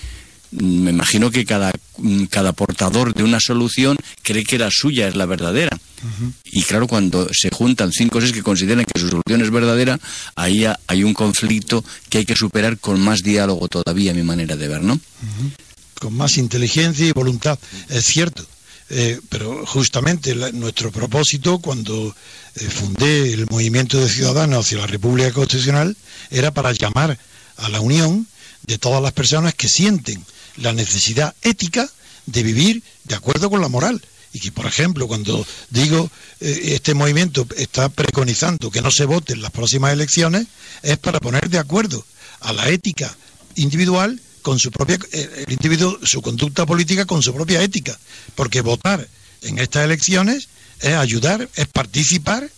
mm, 0.51 0.83
me 0.83 0.91
imagino 0.91 1.31
que 1.31 1.45
cada, 1.45 1.71
mm, 1.97 2.25
cada 2.25 2.53
portador 2.53 3.13
de 3.13 3.23
una 3.23 3.39
solución 3.39 3.97
cree 4.21 4.43
que 4.43 4.57
la 4.57 4.69
suya 4.71 5.07
es 5.07 5.15
la 5.15 5.25
verdadera. 5.25 5.77
Uh 6.03 6.07
-huh. 6.07 6.31
Y 6.45 6.63
claro, 6.63 6.87
cuando 6.87 7.27
se 7.33 7.49
juntan 7.49 7.91
cinco 7.91 8.17
o 8.17 8.21
seis 8.21 8.33
que 8.33 8.43
consideran 8.43 8.85
que 8.85 8.99
su 8.99 9.09
solución 9.09 9.41
es 9.41 9.51
verdadera, 9.51 9.99
ahí 10.35 10.65
hay 10.87 11.03
un 11.03 11.13
conflicto 11.13 11.83
que 12.09 12.19
hay 12.19 12.25
que 12.25 12.35
superar 12.35 12.77
con 12.77 12.99
más 12.99 13.23
diálogo 13.23 13.67
todavía, 13.67 14.13
mi 14.13 14.23
manera 14.23 14.55
de 14.55 14.67
ver, 14.67 14.81
¿no? 14.83 14.93
Uh 14.93 14.97
-huh 14.97 15.65
con 15.99 16.15
más 16.15 16.37
inteligencia 16.37 17.05
y 17.07 17.11
voluntad. 17.11 17.57
Es 17.89 18.05
cierto, 18.05 18.45
eh, 18.89 19.19
pero 19.29 19.65
justamente 19.65 20.35
la, 20.35 20.51
nuestro 20.51 20.91
propósito 20.91 21.59
cuando 21.59 22.15
eh, 22.55 22.65
fundé 22.65 23.33
el 23.33 23.47
movimiento 23.49 23.99
de 23.99 24.09
ciudadanos 24.09 24.65
hacia 24.65 24.79
la 24.79 24.87
República 24.87 25.31
Constitucional 25.31 25.95
era 26.29 26.53
para 26.53 26.71
llamar 26.73 27.17
a 27.57 27.69
la 27.69 27.81
unión 27.81 28.27
de 28.67 28.77
todas 28.77 29.01
las 29.01 29.13
personas 29.13 29.53
que 29.53 29.69
sienten 29.69 30.23
la 30.57 30.73
necesidad 30.73 31.35
ética 31.41 31.89
de 32.25 32.43
vivir 32.43 32.83
de 33.03 33.15
acuerdo 33.15 33.49
con 33.49 33.61
la 33.61 33.67
moral. 33.67 34.01
Y 34.33 34.39
que, 34.39 34.51
por 34.51 34.65
ejemplo, 34.65 35.07
cuando 35.07 35.45
digo 35.69 36.09
eh, 36.41 36.73
este 36.73 36.93
movimiento 36.93 37.47
está 37.55 37.87
preconizando 37.87 38.69
que 38.69 38.81
no 38.81 38.91
se 38.91 39.05
vote 39.05 39.33
en 39.33 39.41
las 39.41 39.51
próximas 39.51 39.93
elecciones, 39.93 40.47
es 40.83 40.97
para 40.97 41.19
poner 41.19 41.49
de 41.49 41.59
acuerdo 41.59 42.05
a 42.41 42.51
la 42.51 42.67
ética 42.69 43.15
individual 43.55 44.19
con 44.41 44.59
su 44.59 44.71
propia, 44.71 44.99
eh, 45.13 45.45
el 45.47 45.53
individuo, 45.53 45.97
su 46.03 46.21
conducta 46.21 46.65
política 46.65 47.05
con 47.05 47.23
su 47.23 47.33
propia 47.33 47.61
ética. 47.61 47.97
Porque 48.35 48.61
votar 48.61 49.07
en 49.41 49.59
estas 49.59 49.85
elecciones 49.85 50.49
es 50.81 50.95
ayudar, 50.95 51.49
es 51.55 51.67
participar 51.67 52.49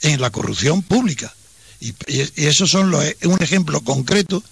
en 0.00 0.20
la 0.20 0.30
corrupción 0.30 0.82
pública. 0.82 1.34
Y, 1.80 1.94
eso 2.36 2.66
son 2.66 2.90
los, 2.90 3.04
un 3.24 3.42
ejemplo 3.42 3.80
concreto 3.82 4.42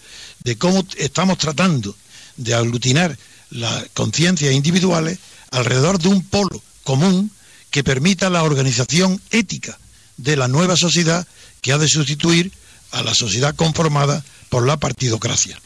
de 0.42 0.56
cómo 0.56 0.87
estamos 0.96 1.38
tratando 1.38 1.96
de 2.37 2.54
aglutinar 2.54 3.16
las 3.50 3.87
conciencias 3.94 4.52
individuales 4.52 5.18
alrededor 5.50 5.98
de 5.98 6.08
un 6.08 6.22
polo 6.24 6.62
común 6.82 7.30
que 7.70 7.84
permita 7.84 8.30
la 8.30 8.42
organización 8.42 9.20
ética 9.30 9.78
de 10.16 10.37
la 10.37 10.48
nueva 10.48 10.76
sociedad 10.76 11.26
que 11.60 11.72
ha 11.72 11.78
de 11.78 11.88
sustituir 11.88 12.52
a 12.90 13.02
la 13.02 13.14
sociedad 13.14 13.54
conformada 13.54 14.24
por 14.48 14.66
la 14.66 14.76
partidocracia. 14.76 15.60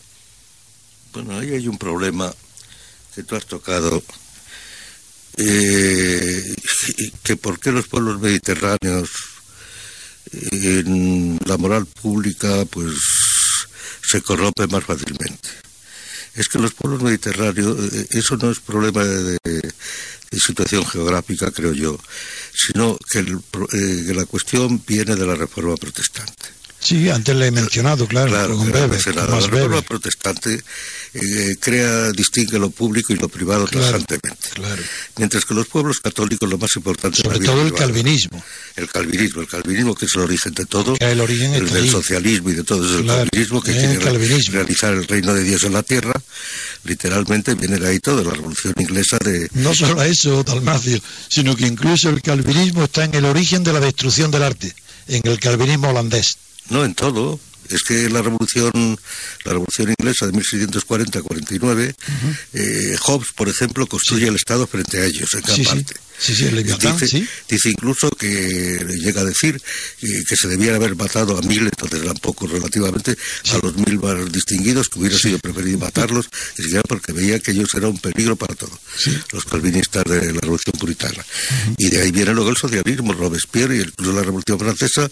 Bueno, 1.13 1.39
ahí 1.39 1.51
hay 1.53 1.69
un 1.69 1.77
problema 1.77 2.33
que 3.15 3.23
tú 3.25 3.37
has 3.37 3.47
tocado, 3.47 4.03
eh, 5.37 6.55
que 7.23 7.37
por 7.37 7.59
qué 7.59 7.73
los 7.73 7.89
pueblos 7.89 8.21
mediterráneos 8.21 9.11
en 10.33 11.39
la 11.45 11.57
moral 11.57 11.87
pública 11.87 12.65
pues 12.71 12.95
se 14.03 14.23
corrompe 14.23 14.67
más 14.67 14.85
fácilmente. 14.85 15.49
Es 16.35 16.49
que 16.49 16.59
los 16.59 16.73
pueblos 16.73 17.03
mediterráneos, 17.03 17.93
eh, 17.93 18.07
eso 18.11 18.37
no 18.37 18.51
es 18.51 18.61
problema 18.61 19.05
de, 19.05 19.39
situación 20.31 20.87
geográfica, 20.87 21.51
creo 21.51 21.73
yo, 21.73 21.99
sino 22.55 22.97
eh, 23.15 24.05
que 24.07 24.15
la 24.15 24.27
cuestión 24.27 24.83
viene 24.87 25.17
de 25.17 25.27
la 25.27 25.35
reforma 25.35 25.75
protestante. 25.77 26.59
Sí, 26.81 27.11
antes 27.11 27.35
le 27.35 27.47
he 27.49 27.51
mencionado, 27.51 28.07
claro, 28.07 28.31
claro 28.31 28.57
con 28.57 28.71
mencionado. 28.71 29.35
Más 29.35 29.45
la 29.45 29.51
reforma 29.51 29.83
protestante 29.83 30.63
eh, 31.15 31.57
crea, 31.61 32.13
distingue 32.13 32.59
lo 32.59 32.71
público 32.71 33.13
y 33.13 33.17
lo 33.17 33.29
privado 33.29 33.67
claro. 33.67 33.99
Claro. 34.55 34.83
Mientras 35.17 35.45
que 35.45 35.55
los 35.55 35.67
pueblos 35.67 35.99
católicos 36.01 36.49
lo 36.49 36.57
más 36.57 36.75
importante 36.77 37.21
Sobre 37.21 37.41
todo 37.41 37.63
el 37.63 37.73
calvinismo. 37.75 38.43
El 38.77 38.89
calvinismo, 38.89 39.41
el 39.41 39.49
calvinismo 39.49 39.95
que 39.95 40.07
es 40.07 40.15
el 40.15 40.21
origen 40.21 40.55
de 40.55 40.67
todo, 40.67 40.95
el, 41.01 41.21
origen 41.21 41.55
el 41.55 41.69
del 41.69 41.85
ahí. 41.85 41.91
socialismo 41.91 42.51
y 42.51 42.55
de 42.55 42.65
todo, 42.65 42.87
es 42.87 43.01
el 43.01 43.07
calvinismo 43.07 43.61
que 43.61 43.73
quiere 43.73 43.99
calvinismo. 43.99 44.55
realizar 44.55 44.95
el 44.95 45.07
reino 45.07 45.35
de 45.35 45.43
Dios 45.43 45.65
en 45.65 45.73
la 45.73 45.83
tierra, 45.83 46.15
literalmente 46.85 47.55
viene 47.55 47.79
de 47.79 47.89
ahí 47.89 47.99
todo, 47.99 48.23
la 48.23 48.35
revolución 48.35 48.75
inglesa 48.79 49.19
de... 49.19 49.49
No 49.55 49.75
solo 49.75 50.03
eso, 50.03 50.45
Dalmacio, 50.45 51.01
sino 51.29 51.57
que 51.57 51.67
incluso 51.67 52.09
el 52.09 52.23
calvinismo 52.23 52.85
está 52.85 53.05
en 53.05 53.15
el 53.15 53.25
origen 53.25 53.65
de 53.65 53.73
la 53.73 53.81
destrucción 53.81 54.31
del 54.31 54.45
arte, 54.45 54.73
en 55.09 55.27
el 55.27 55.41
calvinismo 55.41 55.89
holandés. 55.89 56.37
No 56.71 56.85
en 56.85 56.95
todo. 56.95 57.41
Es 57.69 57.83
que 57.83 58.09
la 58.09 58.23
revolución, 58.23 58.73
la 59.45 59.53
revolución 59.53 59.95
inglesa 59.99 60.27
de 60.27 60.33
1640-49, 60.33 61.61
uh 61.63 61.69
-huh. 61.69 62.37
eh, 62.55 62.97
Hobbes, 63.03 63.29
por 63.35 63.49
ejemplo, 63.49 63.87
construye 63.87 64.23
sí. 64.23 64.29
el 64.29 64.37
Estado 64.37 64.67
frente 64.67 64.99
a 64.99 65.05
ellos 65.05 65.29
en 65.35 65.41
gran 65.43 65.57
sí, 65.57 65.65
parte. 65.65 65.95
Sí. 65.95 66.08
Sí, 66.19 66.35
sí, 66.35 66.47
el 66.47 66.57
Leviatán, 66.57 66.97
dice, 66.99 67.07
sí. 67.09 67.29
dice 67.49 67.71
incluso 67.71 68.11
que 68.11 68.79
llega 68.99 69.21
a 69.21 69.25
decir 69.25 69.61
que, 70.01 70.25
que 70.29 70.37
se 70.37 70.49
debiera 70.49 70.77
haber 70.77 70.97
matado 70.97 71.39
a 71.39 71.43
mil, 71.43 71.65
entonces 71.65 72.03
eran 72.03 72.17
pocos 72.17 72.51
relativamente, 72.51 73.17
a 73.53 73.59
los 73.59 73.77
mil 73.77 73.99
más 73.99 74.31
distinguidos, 74.33 74.89
que 74.89 74.99
hubiera 74.99 75.17
sido 75.17 75.39
preferido 75.39 75.79
matarlos, 75.79 76.29
ni 76.57 76.65
siquiera 76.65 76.83
porque 76.89 77.13
veía 77.13 77.39
que 77.39 77.53
ellos 77.53 77.69
eran 77.75 77.91
un 77.91 77.99
peligro 77.99 78.37
para 78.37 78.55
todos, 78.55 78.79
los 79.33 79.45
calvinistas 79.45 80.05
de 80.05 80.33
la 80.33 80.41
Revolución 80.41 80.75
Puritana. 80.79 81.25
Y 81.77 81.89
de 81.91 82.03
ahí 82.03 82.11
viene 82.11 82.35
luego 82.35 82.51
el 82.51 82.57
socialismo, 82.57 83.13
Robespierre 83.13 83.77
y 83.77 83.81
incluso 83.81 84.13
la 84.13 84.23
Revolución 84.23 84.59
Francesa, 84.59 85.11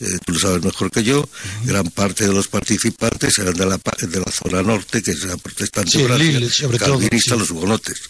eh, 0.00 0.18
tú 0.24 0.32
lo 0.32 0.38
sabes 0.38 0.62
mejor 0.62 0.90
que 0.90 1.02
yo, 1.02 1.28
gran 1.64 1.90
parte 1.90 2.26
de 2.26 2.32
los 2.32 2.48
participantes 2.48 3.38
eran 3.38 3.54
de 3.54 3.66
la, 3.66 3.76
de 3.76 4.20
la 4.20 4.30
zona 4.30 4.62
norte, 4.62 5.02
que 5.02 5.12
era 5.12 5.36
protestante, 5.36 5.90
Sí, 5.90 6.04
Francia, 6.04 6.32
Lille, 6.32 6.50
sobre 6.50 6.78
calvinista, 6.78 7.36
los 7.36 7.50
hugonotes. 7.50 8.00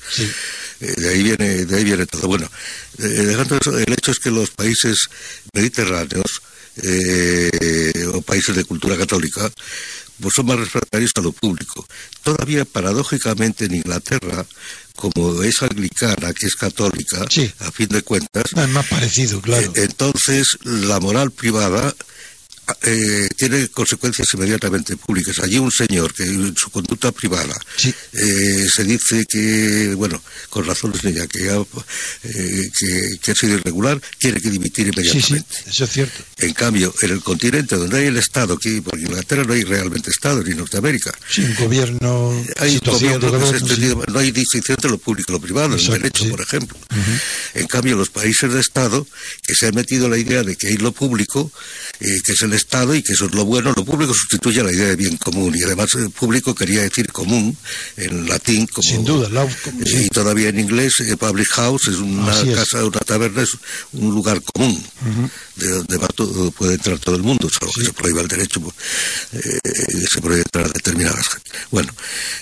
Eh, 0.80 0.94
de 0.96 1.08
ahí 1.08 1.22
viene 1.22 1.64
de 1.66 1.76
ahí 1.76 1.84
viene 1.84 2.04
todo 2.06 2.26
bueno 2.28 2.50
eh, 2.98 3.02
dejando 3.02 3.56
eso, 3.56 3.78
el 3.78 3.92
hecho 3.92 4.10
es 4.10 4.18
que 4.18 4.30
los 4.30 4.50
países 4.50 4.96
mediterráneos 5.54 6.42
eh, 6.82 7.90
o 8.12 8.20
países 8.22 8.54
de 8.56 8.64
cultura 8.64 8.96
católica 8.96 9.50
pues 10.20 10.34
son 10.34 10.46
más 10.46 10.58
refractarios 10.58 11.12
a 11.16 11.20
lo 11.20 11.32
público 11.32 11.86
todavía 12.22 12.64
paradójicamente 12.64 13.64
en 13.66 13.74
Inglaterra 13.76 14.44
como 14.96 15.42
es 15.42 15.62
anglicana 15.62 16.32
que 16.32 16.46
es 16.46 16.54
católica 16.56 17.24
Sí. 17.30 17.50
a 17.60 17.70
fin 17.72 17.88
de 17.88 18.02
cuentas 18.02 18.44
Es 18.54 18.68
más 18.68 18.86
parecido, 18.86 19.40
claro. 19.40 19.66
eh, 19.66 19.84
entonces 19.84 20.46
la 20.64 21.00
moral 21.00 21.30
privada 21.30 21.94
eh, 22.82 23.28
tiene 23.36 23.68
consecuencias 23.68 24.28
inmediatamente 24.34 24.96
públicas. 24.96 25.38
Allí 25.40 25.58
un 25.58 25.70
señor 25.70 26.14
que 26.14 26.24
en 26.24 26.54
su 26.56 26.70
conducta 26.70 27.12
privada 27.12 27.54
Sí. 27.76 27.94
eh, 28.12 28.66
se 28.74 28.84
dice 28.84 29.24
que, 29.28 29.94
bueno, 29.96 30.22
con 30.50 30.64
razones 30.66 31.02
de 31.02 31.10
ella, 31.10 31.26
que 31.26 31.50
ha, 31.50 31.56
eh, 31.58 32.70
que, 32.78 33.10
que 33.22 33.30
ha 33.32 33.34
sido 33.34 33.54
irregular, 33.54 34.00
tiene 34.18 34.40
que 34.40 34.50
dimitir 34.50 34.86
sí, 34.86 34.92
sí, 34.92 34.98
inmediatamente. 35.00 35.56
eso 35.70 35.84
es 35.84 35.90
cierto. 35.90 36.24
En 36.38 36.52
cambio, 36.54 36.94
en 37.02 37.10
el 37.10 37.22
continente 37.22 37.76
donde 37.76 37.98
hay 37.98 38.06
el 38.06 38.16
Estado, 38.16 38.54
porque 38.54 38.96
en 38.96 39.00
Inglaterra 39.06 39.44
no 39.44 39.52
hay 39.52 39.64
realmente 39.64 40.10
Estado, 40.10 40.42
ni 40.42 40.54
Norteamérica, 40.54 41.12
Sí, 41.30 41.42
un 41.42 41.54
gobierno, 41.56 42.44
hay 42.58 42.74
situación 42.74 43.20
de 43.20 43.28
gobierno 43.28 43.50
que 43.50 43.76
se 43.76 43.92
ha 43.92 44.12
no 44.12 44.18
hay 44.18 44.30
distinción 44.30 44.76
entre 44.76 44.90
lo 44.90 44.98
público 44.98 45.32
y 45.32 45.34
lo 45.34 45.40
privado, 45.40 45.66
en 45.68 45.72
el 45.74 45.80
Exacto, 45.80 46.02
derecho, 46.02 46.28
por 46.30 46.40
ejemplo. 46.40 46.78
En 47.54 47.66
cambio, 47.66 47.96
los 47.96 48.10
países 48.10 48.52
de 48.52 48.60
Estado, 48.60 49.06
que 49.46 49.54
se 49.54 49.66
han 49.66 49.74
metido 49.74 50.08
la 50.08 50.18
idea 50.18 50.42
de 50.42 50.56
que 50.56 50.68
hay 50.68 50.76
lo 50.76 50.92
público, 50.92 51.50
eh, 52.00 52.20
que 52.24 52.32
es 52.32 52.42
Estado 52.54 52.94
y 52.94 53.02
que 53.02 53.12
eso 53.12 53.26
es 53.26 53.34
lo 53.34 53.44
bueno, 53.44 53.72
lo 53.76 53.84
público 53.84 54.14
sustituye 54.14 54.60
a 54.60 54.64
la 54.64 54.72
idea 54.72 54.88
de 54.88 54.96
bien 54.96 55.16
común. 55.16 55.54
Y 55.56 55.62
además, 55.62 55.88
el 55.94 56.10
público 56.10 56.54
quería 56.54 56.82
decir 56.82 57.10
común 57.12 57.56
en 57.96 58.28
latín, 58.28 58.66
como, 58.66 58.82
Sin 58.82 59.04
duda, 59.04 59.28
la- 59.28 59.44
eh, 59.44 59.50
sí. 59.84 60.04
y 60.04 60.08
todavía 60.08 60.48
en 60.48 60.58
inglés, 60.60 60.94
eh, 61.00 61.16
public 61.16 61.48
house 61.52 61.88
es 61.88 61.96
una 61.96 62.32
Así 62.32 62.50
es. 62.50 62.56
casa, 62.56 62.84
una 62.84 63.00
taberna, 63.00 63.42
es 63.42 63.50
un 63.92 64.14
lugar 64.14 64.40
común, 64.42 64.82
de 65.56 65.68
donde 65.68 65.96
va 65.98 66.08
todo, 66.08 66.50
puede 66.52 66.74
entrar 66.74 66.98
todo 66.98 67.16
el 67.16 67.22
mundo, 67.22 67.48
salvo 67.50 67.72
que 67.78 67.84
se 67.84 67.92
prohíba 67.92 68.20
el 68.22 68.28
derecho, 68.28 68.60
pues, 68.60 68.74
eh, 69.32 69.58
se 70.10 70.20
prohíbe 70.20 70.42
entrar 70.42 70.66
a 70.66 70.68
determinadas. 70.68 71.26
Bueno, 71.70 71.92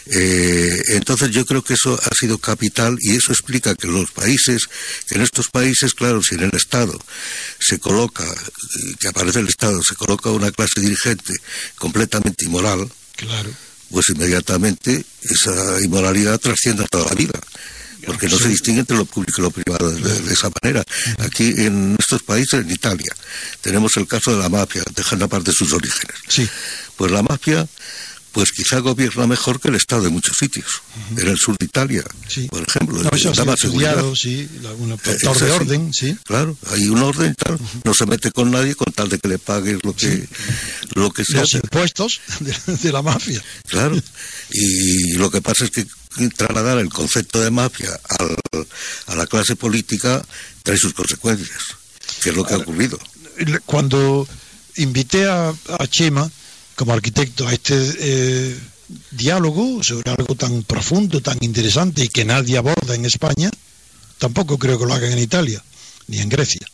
eh, 0.07 0.83
entonces 0.89 1.31
yo 1.31 1.45
creo 1.47 1.63
que 1.63 1.75
eso 1.75 1.99
ha 2.03 2.15
sido 2.15 2.39
capital 2.39 2.99
y 3.01 3.17
eso 3.17 3.33
explica 3.33 3.75
que 3.75 3.87
los 3.87 4.11
países, 4.11 4.67
que 5.09 5.15
en 5.17 5.23
estos 5.23 5.49
países, 5.49 5.95
claro, 5.95 6.23
si 6.23 6.35
en 6.35 6.43
el 6.43 6.55
Estado 6.55 6.99
se 7.59 7.79
coloca, 7.79 8.25
eh, 8.25 8.95
que 8.99 9.09
aparece 9.09 9.41
el 9.41 9.49
Estado, 9.49 9.81
se 9.83 9.95
coloca 10.05 10.31
una 10.31 10.51
clase 10.51 10.81
dirigente 10.81 11.33
completamente 11.77 12.45
inmoral, 12.45 12.91
Claro. 13.17 13.51
pues 13.91 14.09
inmediatamente 14.09 15.05
esa 15.23 15.81
inmoralidad 15.85 16.39
trasciende 16.41 16.85
a 16.85 16.89
toda 16.89 17.07
la 17.11 17.15
vida. 17.15 17.39
Porque 18.05 18.29
no 18.29 18.37
se 18.37 18.49
distingue 18.49 18.81
entre 18.81 18.97
lo 18.97 19.05
público 19.05 19.41
y 19.41 19.43
lo 19.45 19.53
privado 19.53 19.89
de, 19.93 20.21
de 20.23 20.33
esa 20.33 20.51
manera. 20.61 20.83
Aquí 21.19 21.55
en 21.57 21.95
estos 22.01 22.21
países, 22.25 22.55
en 22.61 22.69
Italia, 22.69 23.13
tenemos 23.61 23.97
el 23.97 24.09
caso 24.09 24.33
de 24.33 24.39
la 24.43 24.49
mafia, 24.49 24.83
dejando 24.97 25.27
aparte 25.27 25.53
sus 25.53 25.73
orígenes. 25.73 26.17
Sí. 26.27 26.49
Pues 26.97 27.13
la 27.13 27.23
mafia, 27.23 27.65
pues 28.33 28.51
quizá 28.53 28.79
gobierna 28.79 29.27
mejor 29.27 29.61
que 29.61 29.69
el 29.69 29.75
Estado 29.75 30.07
en 30.07 30.13
muchos 30.15 30.37
sitios. 30.39 30.67
En 31.17 31.29
el 31.29 31.37
sur 31.39 31.57
de 31.59 31.67
Italia, 31.67 32.03
Sí. 32.29 32.49
por 32.49 32.63
ejemplo. 32.67 33.03
No, 33.03 33.11
eso 33.11 33.33
seguridad. 33.57 34.03
sí, 34.15 34.49
un 34.79 34.99
factor 34.99 35.39
de 35.39 35.51
orden, 35.53 35.93
sí. 35.93 36.17
Claro, 36.25 36.57
hay 36.71 36.89
un 36.89 37.03
orden 37.03 37.33
y 37.33 37.35
tal. 37.35 37.59
No 37.85 37.93
se 37.95 38.07
mete 38.07 38.33
con 38.33 38.51
nadie 38.51 38.75
con 38.75 38.93
tal 38.93 39.09
de 39.11 39.19
que 39.19 39.29
le 39.29 39.39
pagues 39.39 39.79
lo 39.85 39.95
que, 39.95 40.27
lo 40.95 41.11
que 41.11 41.25
sea. 41.25 41.41
Los 41.43 41.53
impuestos 41.55 42.21
de, 42.41 42.55
de 42.83 42.93
la 42.93 43.03
mafia. 43.03 43.43
Claro. 43.69 44.01
Y 44.51 45.13
lo 45.15 45.31
que 45.31 45.41
pasa 45.43 45.65
es 45.65 45.71
que 45.71 45.87
trasladar 46.37 46.79
el 46.79 46.89
concepto 46.91 47.41
de 47.41 47.51
mafia 47.51 47.89
al- 48.19 48.37
a 49.07 49.15
la 49.15 49.27
clase 49.27 49.57
política 49.57 50.25
trae 50.63 50.77
sus 50.77 50.95
consecuencias, 50.95 51.59
que 52.23 52.31
es 52.31 52.37
lo 52.37 52.45
que 52.45 52.55
ha 52.55 52.59
ocurrido. 52.59 52.99
Cuando 53.67 54.27
invité 54.77 55.27
a, 55.27 55.49
a 55.51 55.87
Chema 55.87 56.31
como 56.77 56.93
arquitecto 56.93 57.47
a 57.47 57.53
este 57.53 57.75
eh, 57.99 58.59
diálogo 59.11 59.83
sobre 59.83 60.11
algo 60.11 60.35
tan 60.35 60.63
profundo, 60.65 61.21
tan 61.21 61.39
interesante 61.41 62.05
y 62.05 62.09
que 62.09 62.25
nadie 62.25 62.57
aborda 62.59 62.95
en 62.95 63.05
España, 63.05 63.51
tampoco 64.19 64.59
creo 64.59 64.79
que 64.79 64.87
lo 64.87 64.95
hagan 64.95 65.13
en 65.13 65.19
Italia 65.19 65.63
ni 66.09 66.19
en 66.19 66.29
Grecia. 66.29 66.67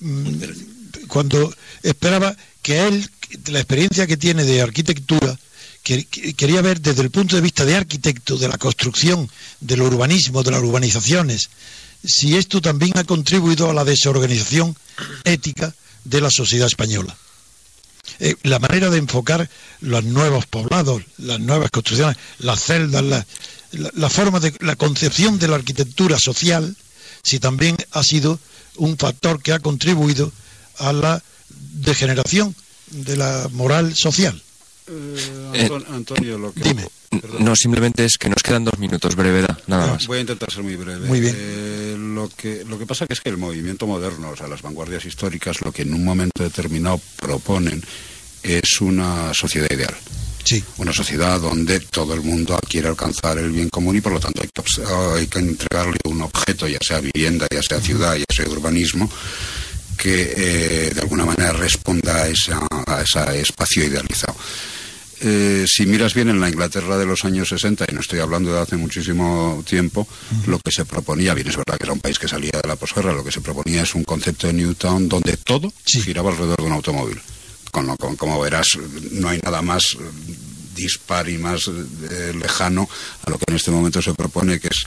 Mm, 0.00 0.42
Cuando 1.08 1.52
esperaba 1.82 2.34
que 2.62 2.86
él, 2.86 3.08
la 3.48 3.58
experiencia 3.60 4.06
que 4.06 4.16
tiene 4.16 4.44
de 4.44 4.62
arquitectura, 4.62 5.38
que- 5.82 6.06
que- 6.06 6.32
quería 6.34 6.62
ver 6.62 6.80
desde 6.80 7.02
el 7.02 7.10
punto 7.10 7.36
de 7.36 7.42
vista 7.42 7.64
de 7.64 7.76
arquitecto, 7.76 8.38
de 8.38 8.48
la 8.48 8.56
construcción, 8.58 9.28
del 9.60 9.82
urbanismo, 9.82 10.42
de 10.42 10.50
las 10.52 10.62
urbanizaciones, 10.62 11.50
si 12.02 12.36
esto 12.36 12.60
también 12.60 12.96
ha 12.96 13.04
contribuido 13.04 13.68
a 13.70 13.74
la 13.74 13.84
desorganización 13.84 14.74
ética 15.24 15.74
de 16.04 16.20
la 16.20 16.30
sociedad 16.30 16.66
española. 16.68 17.16
Eh, 18.20 18.36
la 18.42 18.58
manera 18.58 18.90
de 18.90 18.98
enfocar 18.98 19.48
los 19.80 20.04
nuevos 20.04 20.46
poblados, 20.46 21.02
las 21.18 21.40
nuevas 21.40 21.70
construcciones, 21.70 22.16
las 22.38 22.62
celdas, 22.62 23.04
la, 23.72 24.08
forma 24.08 24.40
de 24.40 24.54
la 24.60 24.76
concepción 24.76 25.38
de 25.38 25.48
la 25.48 25.56
arquitectura 25.56 26.18
social, 26.18 26.76
si 27.22 27.40
también 27.40 27.76
ha 27.92 28.02
sido 28.02 28.38
un 28.76 28.96
factor 28.96 29.42
que 29.42 29.52
ha 29.52 29.58
contribuido 29.58 30.32
a 30.78 30.92
la 30.92 31.22
degeneración 31.48 32.54
de 32.90 33.16
la 33.16 33.48
moral 33.52 33.96
social. 33.96 34.40
Eh, 34.86 35.70
Antonio, 35.90 36.38
lo 36.38 36.52
que... 36.52 36.60
Dime. 36.62 36.86
No, 37.38 37.54
simplemente 37.54 38.04
es 38.04 38.18
que 38.18 38.28
nos 38.28 38.42
quedan 38.42 38.64
dos 38.64 38.76
minutos, 38.78 39.14
brevedad, 39.14 39.56
nada 39.68 39.84
Ah, 39.84 39.92
más. 39.94 40.06
Voy 40.08 40.18
a 40.18 40.20
intentar 40.22 40.50
ser 40.50 40.62
muy 40.64 40.74
breve. 40.76 41.06
Muy 41.06 41.20
bien. 41.20 41.34
Eh, 41.38 41.96
lo, 41.98 42.28
que, 42.28 42.64
lo 42.64 42.76
que 42.78 42.86
pasa 42.86 43.06
que 43.06 43.12
es 43.14 43.20
que 43.20 43.28
el 43.30 43.36
movimiento 43.36 43.86
moderno, 43.86 44.30
o 44.30 44.36
sea, 44.36 44.48
las 44.48 44.62
vanguardias 44.62 45.04
históricas, 45.04 45.60
lo 45.60 45.70
que 45.72 45.82
en 45.82 45.94
un 45.94 46.04
momento 46.04 46.42
determinado 46.42 47.00
proponen 47.20 47.82
es 48.42 48.80
una 48.80 49.32
sociedad 49.32 49.68
ideal. 49.70 49.94
Sí, 50.42 50.62
Una 50.76 50.92
sociedad 50.92 51.40
donde 51.40 51.80
todo 51.80 52.12
el 52.12 52.20
mundo 52.20 52.58
quiere 52.68 52.88
alcanzar 52.88 53.38
el 53.38 53.50
bien 53.50 53.70
común 53.70 53.96
y 53.96 54.02
por 54.02 54.12
lo 54.12 54.20
tanto 54.20 54.42
hay 54.42 54.48
que, 54.52 54.60
obs- 54.62 55.14
hay 55.16 55.26
que 55.26 55.38
entregarle 55.38 55.96
un 56.04 56.20
objeto, 56.20 56.68
ya 56.68 56.78
sea 56.86 57.00
vivienda, 57.00 57.46
ya 57.50 57.62
sea 57.62 57.80
ciudad, 57.80 58.14
ya 58.16 58.26
sea 58.28 58.46
urbanismo, 58.50 59.08
que 59.96 60.34
eh, 60.36 60.90
de 60.92 61.00
alguna 61.00 61.24
manera 61.24 61.52
responda 61.52 62.24
a, 62.24 62.28
esa, 62.28 62.60
a 62.86 63.00
ese 63.02 63.40
espacio 63.40 63.84
idealizado. 63.84 64.34
Eh, 65.20 65.64
si 65.68 65.86
miras 65.86 66.14
bien 66.14 66.28
en 66.28 66.40
la 66.40 66.48
Inglaterra 66.48 66.96
de 66.98 67.06
los 67.06 67.24
años 67.24 67.48
60, 67.48 67.86
y 67.90 67.94
no 67.94 68.00
estoy 68.00 68.20
hablando 68.20 68.52
de 68.52 68.60
hace 68.60 68.76
muchísimo 68.76 69.62
tiempo, 69.66 70.06
lo 70.46 70.58
que 70.58 70.70
se 70.72 70.84
proponía, 70.84 71.34
bien 71.34 71.48
es 71.48 71.56
verdad 71.56 71.76
que 71.78 71.84
era 71.84 71.92
un 71.92 72.00
país 72.00 72.18
que 72.18 72.28
salía 72.28 72.52
de 72.62 72.68
la 72.68 72.76
posguerra, 72.76 73.12
lo 73.12 73.24
que 73.24 73.32
se 73.32 73.40
proponía 73.40 73.82
es 73.82 73.94
un 73.94 74.04
concepto 74.04 74.46
de 74.46 74.52
Newtown 74.54 75.08
donde 75.08 75.36
todo 75.36 75.72
Sí. 75.86 76.00
giraba 76.02 76.30
alrededor 76.30 76.58
de 76.58 76.64
un 76.66 76.72
automóvil. 76.72 77.20
Con 77.70 77.86
lo, 77.86 77.96
con- 77.96 78.16
como 78.16 78.40
verás, 78.40 78.66
no 79.12 79.28
hay 79.28 79.40
nada 79.42 79.60
más 79.62 79.82
dispar 80.74 81.28
y 81.28 81.38
más 81.38 81.62
eh, 81.68 82.32
lejano 82.38 82.88
a 83.26 83.30
lo 83.30 83.38
que 83.38 83.44
en 83.48 83.56
este 83.56 83.70
momento 83.70 84.02
se 84.02 84.14
propone, 84.14 84.58
que 84.60 84.68
es 84.68 84.84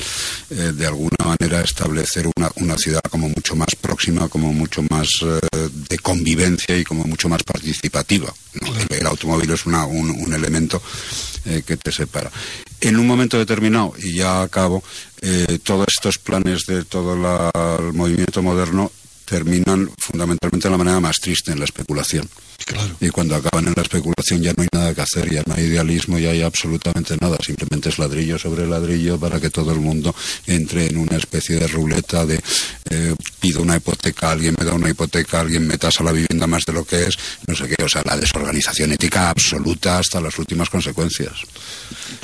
eh, 0.51 0.71
de 0.73 0.85
alguna 0.85 1.15
manera 1.25 1.61
establecer 1.61 2.27
una, 2.35 2.51
una 2.55 2.77
ciudad 2.77 3.01
como 3.09 3.29
mucho 3.29 3.55
más 3.55 3.69
próxima, 3.79 4.27
como 4.29 4.51
mucho 4.53 4.83
más 4.89 5.07
eh, 5.23 5.39
de 5.89 5.97
convivencia 5.99 6.77
y 6.77 6.83
como 6.83 7.03
mucho 7.05 7.29
más 7.29 7.43
participativa. 7.43 8.33
¿no? 8.61 8.75
El, 8.75 8.87
el 8.99 9.07
automóvil 9.07 9.51
es 9.51 9.65
una- 9.65 9.85
un, 9.85 10.09
un 10.09 10.33
elemento 10.33 10.81
que 11.65 11.77
te 11.77 11.91
separa. 11.93 12.29
En 12.81 12.97
un 12.99 13.07
momento 13.07 13.37
determinado, 13.37 13.93
y 13.97 14.15
ya 14.15 14.41
acabo, 14.41 14.83
todos 15.63 15.85
estos 15.95 16.17
planes 16.17 16.65
de 16.67 16.83
todo 16.83 17.15
la- 17.15 17.51
el 17.79 17.93
movimiento 17.93 18.41
moderno 18.43 18.91
terminan 19.23 19.89
fundamentalmente 19.97 20.67
de 20.67 20.71
la 20.71 20.77
manera 20.77 20.99
más 20.99 21.17
triste, 21.21 21.51
en 21.53 21.59
la 21.59 21.65
especulación. 21.65 22.27
Claro. 22.67 22.95
Y 22.99 23.09
cuando 23.09 23.35
acaban 23.35 23.67
en 23.67 23.73
la 23.75 23.81
especulación 23.81 24.41
ya 24.41 24.53
no 24.55 24.63
hay 24.63 24.69
nada 24.71 24.93
que 24.93 25.01
hacer, 25.01 25.31
ya 25.31 25.43
no 25.45 25.55
hay 25.55 25.65
idealismo, 25.65 26.19
ya 26.19 26.31
hay 26.31 26.41
absolutamente 26.43 27.15
nada. 27.19 27.37
Simplemente 27.43 27.89
es 27.89 27.97
ladrillo 27.97 28.37
sobre 28.37 28.67
ladrillo 28.67 29.19
para 29.19 29.39
que 29.39 29.49
todo 29.49 29.71
el 29.71 29.79
mundo 29.79 30.13
entre 30.45 30.87
en 30.87 30.97
una 30.97 31.17
especie 31.17 31.55
de 31.57 31.67
ruleta 31.67 32.25
de 32.25 32.39
eh, 32.89 33.15
pido 33.39 33.61
una 33.61 33.77
hipoteca, 33.77 34.31
alguien 34.31 34.55
me 34.59 34.65
da 34.65 34.73
una 34.73 34.89
hipoteca, 34.89 35.41
alguien 35.41 35.65
me 35.65 35.77
tasa 35.77 36.03
la 36.03 36.11
vivienda 36.11 36.45
más 36.47 36.63
de 36.65 36.73
lo 36.73 36.85
que 36.85 37.03
es, 37.03 37.17
no 37.47 37.55
sé 37.55 37.67
qué. 37.67 37.83
O 37.83 37.89
sea, 37.89 38.03
la 38.05 38.17
desorganización 38.17 38.91
ética 38.91 39.29
absoluta 39.29 39.99
hasta 39.99 40.21
las 40.21 40.37
últimas 40.37 40.69
consecuencias. 40.69 41.33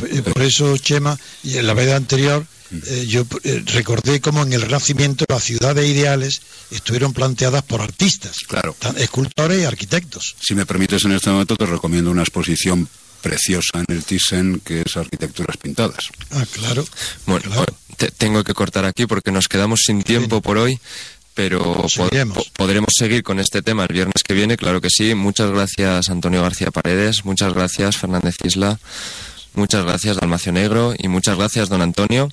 Eh, 0.09 0.21
Por 0.21 0.41
eso, 0.41 0.77
Chema, 0.77 1.17
y 1.43 1.57
en 1.57 1.67
la 1.67 1.73
vez 1.73 1.91
anterior 1.93 2.45
eh, 2.87 3.05
yo 3.07 3.25
eh, 3.43 3.63
recordé 3.73 4.19
cómo 4.21 4.43
en 4.43 4.53
el 4.53 4.61
Renacimiento 4.61 5.25
las 5.29 5.43
ciudades 5.43 5.87
ideales 5.87 6.41
estuvieron 6.71 7.13
planteadas 7.13 7.63
por 7.63 7.81
artistas, 7.81 8.37
Claro. 8.47 8.75
escultores 8.97 9.61
y 9.61 9.65
arquitectos. 9.65 10.35
Si 10.41 10.55
me 10.55 10.65
permites, 10.65 11.05
en 11.05 11.11
este 11.13 11.29
momento 11.29 11.55
te 11.55 11.65
recomiendo 11.65 12.11
una 12.11 12.21
exposición 12.23 12.87
preciosa 13.21 13.79
en 13.79 13.85
el 13.95 14.03
Thyssen 14.03 14.59
que 14.65 14.81
es 14.85 14.97
Arquitecturas 14.97 15.55
Pintadas. 15.57 16.09
Ah, 16.31 16.45
claro. 16.51 16.85
Bueno, 17.25 17.49
claro. 17.49 17.65
te- 17.97 18.11
tengo 18.11 18.43
que 18.43 18.53
cortar 18.53 18.83
aquí 18.85 19.05
porque 19.05 19.31
nos 19.31 19.47
quedamos 19.47 19.81
sin 19.85 20.03
tiempo 20.03 20.41
por 20.41 20.57
hoy, 20.57 20.77
pero 21.33 21.63
po- 21.83 21.89
Seguiremos. 21.89 22.37
po- 22.37 22.43
podremos 22.57 22.89
seguir 22.97 23.23
con 23.23 23.39
este 23.39 23.61
tema 23.61 23.83
el 23.83 23.93
viernes 23.93 24.21
que 24.27 24.33
viene, 24.33 24.57
claro 24.57 24.81
que 24.81 24.89
sí. 24.89 25.15
Muchas 25.15 25.51
gracias 25.51 26.09
Antonio 26.09 26.41
García 26.41 26.69
Paredes, 26.69 27.23
muchas 27.23 27.53
gracias 27.53 27.95
Fernández 27.97 28.35
Isla, 28.43 28.77
muchas 29.55 29.85
gracias 29.85 30.17
Dalmacio 30.17 30.51
Negro 30.51 30.93
y 30.97 31.07
muchas 31.07 31.37
gracias 31.37 31.69
don 31.69 31.81
Antonio, 31.81 32.29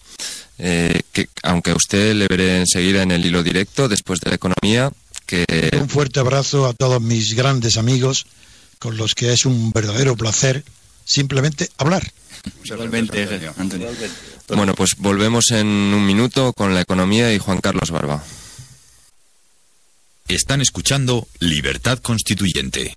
eh, 0.58 1.02
que 1.12 1.28
aunque 1.42 1.70
a 1.70 1.76
usted 1.76 2.14
le 2.14 2.26
veré 2.28 2.58
enseguida 2.58 3.02
en 3.02 3.10
el 3.10 3.24
hilo 3.24 3.42
directo 3.42 3.88
después 3.88 4.20
de 4.20 4.30
la 4.30 4.36
economía, 4.36 4.90
que 5.26 5.44
Un 5.80 5.88
fuerte 5.88 6.20
abrazo 6.20 6.66
a 6.66 6.72
todos 6.72 7.00
mis 7.00 7.34
grandes 7.34 7.76
amigos 7.76 8.26
con 8.78 8.96
los 8.96 9.14
que 9.14 9.32
es 9.32 9.44
un 9.46 9.70
verdadero 9.72 10.16
placer 10.16 10.64
simplemente 11.04 11.68
hablar. 11.76 12.10
Igualmente, 12.64 13.28
Antonio. 13.56 13.88
bueno, 14.48 14.74
pues 14.74 14.92
volvemos 14.96 15.50
en 15.50 15.66
un 15.66 16.06
minuto 16.06 16.52
con 16.52 16.74
la 16.74 16.80
economía 16.80 17.32
y 17.34 17.38
Juan 17.38 17.60
Carlos 17.60 17.90
Barba. 17.90 18.24
Están 20.28 20.60
escuchando 20.60 21.26
Libertad 21.40 21.98
Constituyente. 21.98 22.96